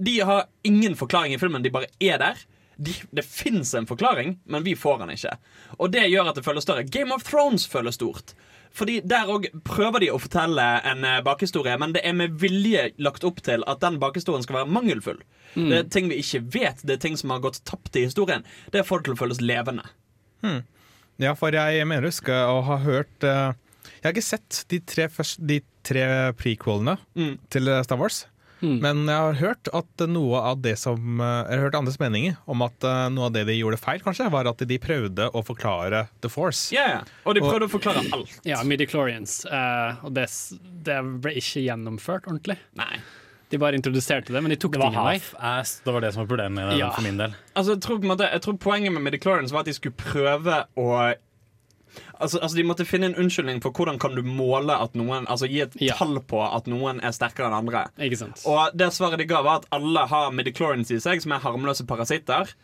[0.00, 2.40] De har ingen forklaring i filmen, de bare er der.
[2.80, 5.34] De, det fins en forklaring, men vi får den ikke.
[5.78, 6.86] Og det gjør at det føles større.
[6.88, 8.32] Game of Thrones føles stort.
[8.72, 12.90] Fordi Der òg prøver de å fortelle en eh, bakhistorie, men det er med vilje
[13.02, 15.18] lagt opp til at den bakhistorien skal være mangelfull.
[15.70, 18.46] Det er ting vi ikke vet, det er ting som har gått tapt i historien.
[18.70, 19.88] Det får det til å føles levende.
[21.20, 23.50] Ja, for jeg mener å huske å ha hørt eh,
[24.00, 26.04] Jeg har ikke sett de tre, første, de tre
[26.40, 27.34] prequelene Mm.
[27.52, 28.26] til eh, Star Wars.
[28.60, 32.34] Men jeg har hørt at noe av det som eh, Jeg har hørt andres meninger
[32.44, 35.40] om at eh, noe av det de gjorde feil, kanskje, var at de prøvde å
[35.44, 36.66] forklare The Force.
[36.76, 37.14] Ja, yeah.
[37.24, 38.34] Og de prøvde å forklare alt.
[38.44, 39.38] Ja, Midichlorians.
[39.48, 40.26] Uh, og det,
[40.84, 42.58] det ble ikke gjennomført ordentlig.
[42.76, 43.00] Nei.
[43.50, 45.64] De bare introduserte det, men de tok Det det var ingen vei.
[45.84, 46.92] Det var det som var problemet Ja.
[46.94, 47.32] for min del.
[47.56, 49.96] Altså, jeg, tror, på en måte, jeg tror poenget med Midichlorians var at de skulle
[49.98, 50.86] prøve å
[52.20, 55.48] Altså, altså De måtte finne en unnskyldning for hvordan kan du måle at noen Altså
[55.50, 55.94] gi et Ja.
[55.98, 57.86] tall på at noen er sterkere enn andre.
[57.98, 58.42] Ikke sant?
[58.46, 61.86] Og det svaret de ga, var at alle har midichlorians i seg, som er harmløse
[61.86, 62.54] parasitter.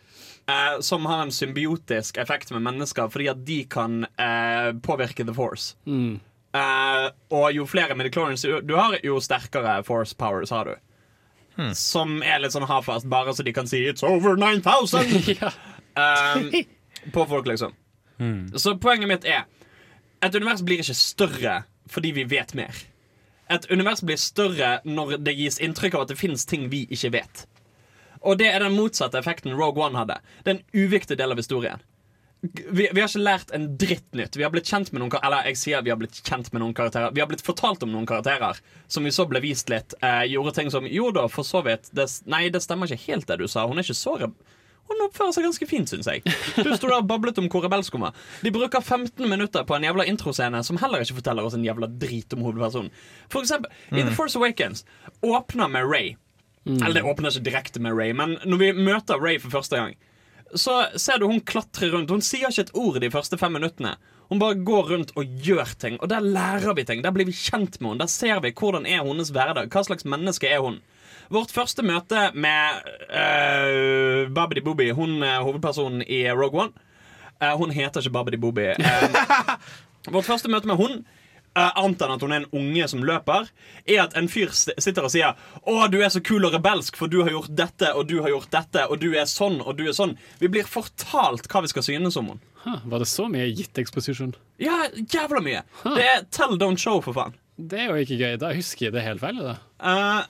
[0.47, 5.33] Eh, som har en symbiotisk effekt med mennesker fordi at de kan eh, påvirke the
[5.33, 5.75] force.
[5.85, 6.19] Mm.
[6.55, 10.75] Eh, og jo flere midichlorians du, har, jo sterkere force powers har du.
[11.73, 15.37] Som er litt sånn hardfast, bare så de kan si 'it's over 9000'.
[15.41, 15.51] ja.
[15.97, 16.63] Eh,
[17.11, 17.73] på folk, liksom.
[18.57, 19.45] Så poenget mitt er
[20.25, 21.57] Et univers blir ikke større
[21.87, 22.73] fordi vi vet mer.
[23.49, 27.13] Et univers blir større når det gis inntrykk av at det fins ting vi ikke
[27.13, 27.45] vet.
[28.25, 30.17] Og det er den motsatte effekten Rogue One hadde.
[30.43, 31.83] Det er en uviktig del av historien.
[32.41, 34.35] Vi, vi har ikke lært en dritt nytt.
[34.37, 36.75] Vi har blitt kjent med noen Eller jeg sier vi har blitt kjent med noen
[36.77, 39.95] karakterer Vi har blitt fortalt om noen karakterer som vi så ble vist litt.
[40.05, 41.89] Eh, gjorde ting som Jo da, for så vidt.
[41.97, 43.65] Det, nei, det stemmer ikke helt det du sa.
[43.67, 44.17] Hun er ikke så
[44.87, 46.23] Hun oppfører seg ganske fint, syns jeg.
[46.63, 48.15] Du sto der og bablet om hvor rebelsk hun var.
[48.43, 51.89] De bruker 15 minutter på en jævla introscene som heller ikke forteller oss en jævla
[51.99, 52.93] drit om hovedpersonen.
[53.33, 54.85] For eksempel, i The Force Awakens
[55.25, 56.15] åpner med Ray.
[56.67, 59.95] Eller det åpner ikke direkte med Ray, men når vi møter Ray for første gang,
[60.55, 62.11] så ser du hun klatre rundt.
[62.11, 63.95] Hun sier ikke et ord de første fem minuttene.
[64.31, 67.03] Hun bare går rundt og gjør ting, og der lærer vi ting.
[67.03, 68.03] Der blir vi kjent med henne.
[68.03, 69.69] Der ser vi hvordan er hennes hverdag.
[69.71, 70.81] Hva slags menneske er hun?
[71.33, 76.87] Vårt første møte med uh, Babidi Booby, hun er hovedpersonen i Rogue One.
[77.41, 78.71] Uh, hun heter ikke Babidi Booby.
[78.79, 79.55] Uh,
[80.15, 81.01] vårt første møte med hun
[81.57, 83.47] Uh, annet enn at hun er en unge som løper,
[83.89, 85.33] er at en fyr sitter og sier
[85.63, 88.29] 'Å, du er så kul og rebelsk, for du har gjort dette, og du har
[88.29, 90.13] gjort dette, og du er sånn, og du er sånn'.
[90.37, 92.45] Vi blir fortalt hva vi skal synes om henne.
[92.61, 94.35] Huh, var det så mye gitt exposition?
[94.61, 95.63] Ja, jævla mye.
[95.83, 97.33] Det er tell, don't show, for faen.
[97.57, 98.37] Det er jo ikke gøy.
[98.37, 99.41] Da husker jeg det helt feil.
[99.41, 100.25] da Eh,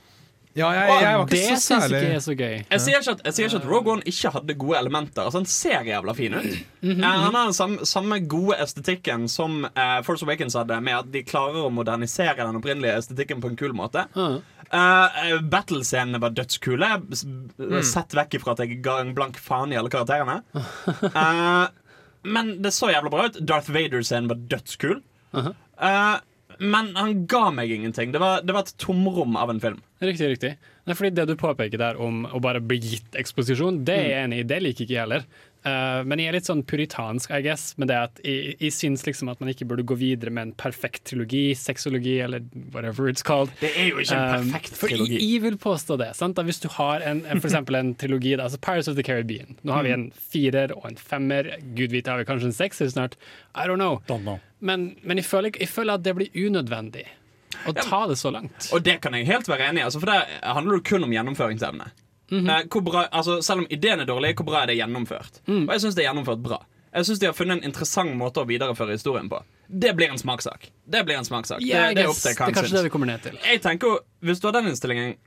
[0.58, 2.53] Ja, jeg, jeg var Det ikke så syns særlig ikke er så gøy.
[2.58, 5.22] Jeg sier ikke at, jeg sier ikke at Rogue One ikke hadde gode elementer.
[5.24, 6.47] Altså Han ser jævla fin ut.
[6.88, 11.12] Eh, han har den samme, samme gode estetikken som eh, Force Awakens hadde, med at
[11.14, 14.08] de klarer å modernisere den opprinnelige estetikken på en kul måte.
[14.18, 14.39] Uh.
[14.68, 16.89] Uh, Battlescenene var dødskule.
[17.05, 17.78] Mm.
[17.86, 20.41] Sett vekk ifra at jeg ga en blank faen i alle karakterene.
[21.05, 21.68] Uh,
[22.34, 23.39] men det så jævla bra ut.
[23.45, 25.03] Darth Vader-scenen var dødskul.
[25.38, 26.16] Eh,
[26.60, 28.12] men han ga meg ingenting.
[28.14, 29.82] Det var, det var et tomrom av en film.
[30.03, 30.51] Riktig, riktig.
[30.88, 34.28] Nei, fordi Det du påpeker der om å bare bli gitt eksposisjon, det er jeg
[34.28, 34.47] enig i.
[34.47, 35.26] Det liker ikke jeg heller.
[35.68, 39.03] Eh, men jeg er litt sånn puritansk, I guess, med det at jeg, jeg syns
[39.07, 42.45] liksom at man ikke burde gå videre med en perfekt trilogi, sexologi eller
[42.76, 43.51] whatever it's called.
[43.61, 45.18] Det er jo ikke en Um, perfekt for trilogi.
[45.18, 46.09] Jeg, jeg vil påstå det.
[46.18, 46.38] Sant?
[46.38, 49.05] Da hvis du har en, en, for eksempel en trilogi, da, altså Pirates of the
[49.07, 49.57] Caribbean.
[49.68, 51.53] Nå har vi en firer og en femmer.
[51.78, 53.18] Gud vite har vi kanskje en sekser snart.
[53.55, 54.01] I don't know.
[54.09, 54.41] Don't know.
[54.59, 57.05] Men, men jeg, føler, jeg føler at det blir unødvendig
[57.68, 58.70] å ta det så langt.
[58.74, 61.13] Og det kan jeg helt være enig i, altså, for det handler jo kun om
[61.13, 61.89] gjennomføringsevne.
[62.32, 65.41] Eh, hvor bra, altså, selv om ideen er dårlig, hvor bra er det gjennomført?
[65.47, 66.61] Og jeg syns det er gjennomført bra.
[66.97, 69.41] Jeg syns de har funnet en interessant måte å videreføre historien på.
[69.67, 70.69] Det blir en smakssak.
[70.88, 71.61] Det blir en smakssak.
[71.61, 72.86] yeah, det, det er det er kanskje det syns.
[72.88, 73.36] vi kommer ned til.
[73.43, 75.17] Jeg tenker Hvis du har den innstillingen,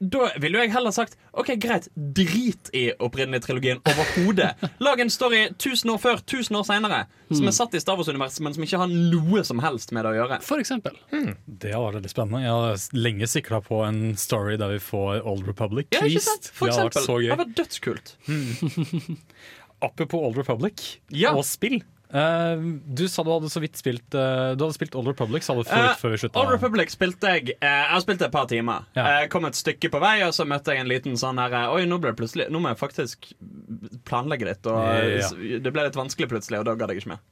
[0.00, 4.54] da ville jo jeg heller sagt OK, greit, drit i opprinnelig trilogien overhodet.
[4.84, 8.40] Lag en story 1000 år før, 1000 år seinere, som er satt i Star Wars-universet,
[8.46, 10.38] men som ikke har noe som helst med det å gjøre.
[10.46, 10.96] For eksempel.
[11.10, 12.42] Det hadde vært veldig spennende.
[12.46, 15.90] Jeg har lenge sikra på en story der vi får Old Republic.
[15.96, 16.48] Ja, ikke sant?
[16.56, 17.20] For det hadde vært eksempel.
[17.20, 17.28] gøy.
[17.28, 18.16] Det hadde vært dødskult.
[19.86, 21.34] Apropos Old Republic Ja.
[21.36, 21.82] og spill.
[22.06, 25.56] Eh, du sa du hadde så vidt spilt uh, Du hadde spilt Old Republic, sa
[25.58, 26.38] du før, uh, før vi slutta.
[26.38, 28.86] Old Republic spilte jeg Jeg spilte et par timer.
[28.94, 29.08] Ja.
[29.20, 31.82] Jeg kom et stykke på vei, og så møtte jeg en liten sånn her Oi,
[31.90, 33.32] nå ble det plutselig Nå må jeg faktisk
[34.06, 34.70] planlegge litt.
[34.70, 34.82] Og
[35.16, 35.30] Ja.
[35.34, 37.24] det ble litt vanskelig plutselig, og da gadd jeg ikke mer.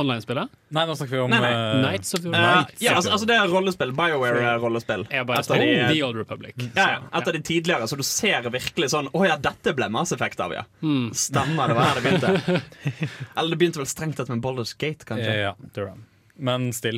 [0.00, 0.48] Online-spillet.
[0.72, 1.50] Nei, nå snakker vi om Nei, nei.
[1.52, 2.74] eh, Nights of the Eh, Night.
[2.80, 3.92] ja, altså, altså Det er rollespill.
[3.98, 5.06] BioWare-rollespill.
[5.10, 6.54] Jeg har bare Et av de, oh, The Old Republic.
[6.76, 10.12] ja, ja, etter de tidligere, så du ser virkelig sånn Å ja, dette ble Mass
[10.12, 10.64] Effect av, ja.
[11.12, 12.62] Stemmer, det var her det begynte.
[13.36, 15.36] Eller det begynte vel strengt tatt med Baldur's Gate, kanskje.
[15.48, 15.92] Ja, det det.
[16.42, 16.96] Men still.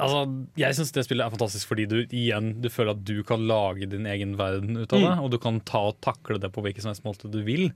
[0.00, 0.22] Altså,
[0.58, 3.86] jeg syns det spillet er fantastisk fordi du igjen du føler at du kan lage
[3.92, 5.12] din egen verden ut av det.
[5.20, 7.68] Og du kan ta og takle det på hvilken som helst måte du vil.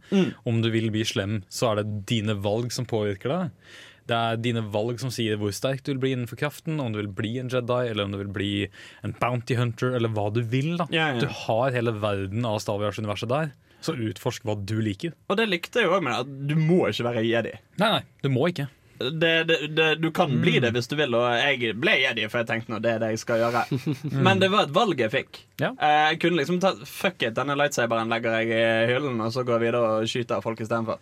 [0.48, 3.52] Om du vil bli slem, så er det dine valg som påvirker deg.
[4.06, 6.98] Det er dine valg som sier hvor sterk du vil bli innenfor kraften, om du
[7.00, 8.50] vil bli en Jedi, eller om du vil bli
[9.06, 10.74] en bounty hunter, eller hva du vil.
[10.80, 11.20] da Ja, ja.
[11.24, 13.52] Du har hele verden av Star Wars-universet der,
[13.84, 15.12] så utforsk hva du liker.
[15.28, 17.56] Og det likte jeg òg med at du må ikke være jedi.
[17.80, 18.68] Nei, nei, du må ikke.
[19.00, 22.40] det, det, det, du kan bli det hvis du vil, og jeg ble jedi, for
[22.44, 23.64] jeg tenkte nå det er det jeg skal gjøre.
[24.28, 25.40] Men det var et valg jeg fikk.
[25.60, 25.72] Ja.
[25.80, 29.42] Eh, Jeg kunne liksom ta Fuck it, denne lightsaberen legger jeg i hyllen, og så
[29.48, 31.00] går jeg videre og skyter folk istedenfor.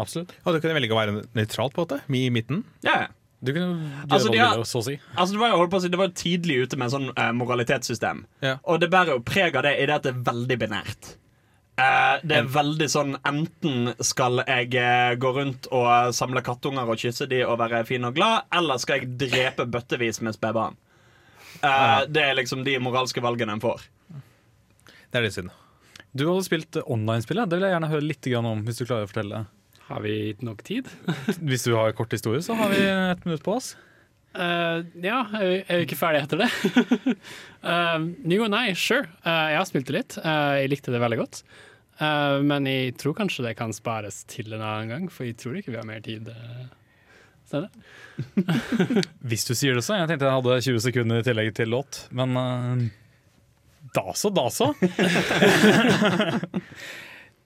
[0.00, 0.32] Absolutt.
[0.44, 2.64] Og du kunne velge å være nøytralt på det, i midten.
[2.86, 3.08] Ja, ja.
[3.42, 5.00] Du kunne gjøre Altså, hva de du har- så å si.
[5.16, 7.32] Altså, det var jo holdt på å si Det var tidlig ute med sånn uh,
[7.34, 8.24] moralitetssystem.
[8.40, 8.58] Ja.
[8.64, 11.16] Og det bærer jo preg av det i det at det er veldig binært.
[11.80, 17.00] Uh, det er veldig sånn Enten skal jeg uh, gå rundt og samle kattunger og
[17.02, 20.76] kysse de og være fin og glad, eller skal jeg drepe bøttevis med spedbarn.
[21.62, 23.84] Eh, det er liksom de moralske valgene en får.
[25.12, 25.50] Det er litt synd.
[26.16, 27.48] Du hadde spilt online-spillet.
[27.48, 28.64] Det vil jeg gjerne høre litt om.
[28.66, 29.44] Hvis du klarer å fortelle
[29.92, 30.88] Har vi nok tid?
[31.48, 33.74] Hvis du har kort historie, så har vi et minutt på oss.
[34.32, 36.48] Uh, ja, jeg er jo ikke ferdig etter det.
[37.66, 37.98] uh,
[38.32, 39.04] jo, nei, sure.
[39.20, 40.16] Uh, jeg har spilt det litt.
[40.22, 41.42] Eh, jeg likte det veldig godt.
[42.02, 45.70] Men jeg tror kanskje det kan spares til en annen gang, for jeg tror ikke
[45.70, 46.26] vi har mer tid.
[49.28, 50.00] Hvis du sier det så.
[50.00, 52.34] Jeg tenkte jeg hadde 20 sekunder i tillegg til låt, men
[53.94, 54.72] da så, da så.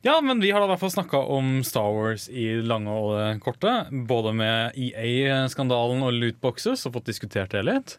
[0.05, 3.17] Ja, men vi har da i hvert fall snakka om Star Wars i lange og
[3.17, 3.73] det korte.
[4.09, 7.97] Både med EA-skandalen og lootboxes, og fått diskutert det litt.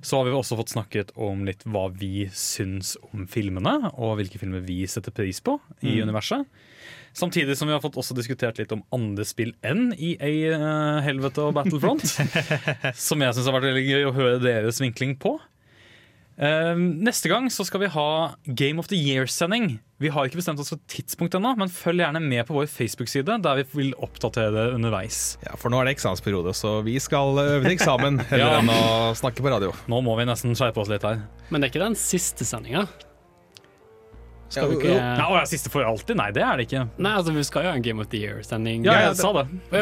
[0.00, 4.38] Så har vi også fått snakket om litt hva vi syns om filmene, og hvilke
[4.38, 6.46] filmer vi setter pris på i universet.
[7.18, 11.48] Samtidig som vi har fått også diskutert litt om andre spill enn EA, eh, Helvete
[11.48, 12.04] og Battlefront.
[13.08, 15.34] som jeg syns har vært veldig gøy å høre deres vinkling på.
[16.38, 18.04] Eh, neste gang så skal vi ha
[18.46, 19.80] Game of the Year-sending.
[19.98, 23.40] Vi har ikke bestemt oss for tidspunkt ennå, men følg gjerne med på vår Facebook-side,
[23.42, 25.36] der vi vil oppdatere det underveis.
[25.42, 28.60] Ja, For nå er det eksamensperiode, så vi skal øve til eksamen heller Ja.
[28.62, 29.72] enn å snakke på radio.
[29.90, 31.24] Nå må vi nesten skjerpe oss litt her.
[31.50, 32.86] men det er ikke den siste sendinga.
[34.48, 34.94] Skal vi ikke.
[34.96, 36.16] Nei, å, siste for alltid?
[36.18, 36.82] Nei, det er det ikke.
[36.96, 38.84] Nei, altså, vi skal jo ha en Game of the Year-sending.
[38.86, 39.44] Ja, ja, jeg sa det.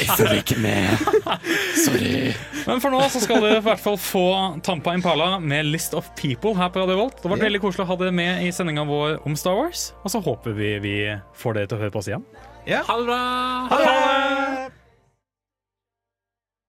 [0.00, 0.86] Jeg følger ikke med.
[1.78, 2.32] Sorry.
[2.66, 4.24] Men for nå så skal dere i hvert fall få
[4.66, 7.22] Tampa Impala med List of People her på Radio Volt.
[7.22, 9.90] Det var veldig koselig å ha dere med i sendinga vår om Star Wars.
[10.04, 10.96] Og så håper vi vi
[11.38, 12.26] får dere til å høre på oss igjen.
[12.68, 12.80] Ja.
[12.86, 13.22] Ha det bra.
[13.70, 14.79] Ha det!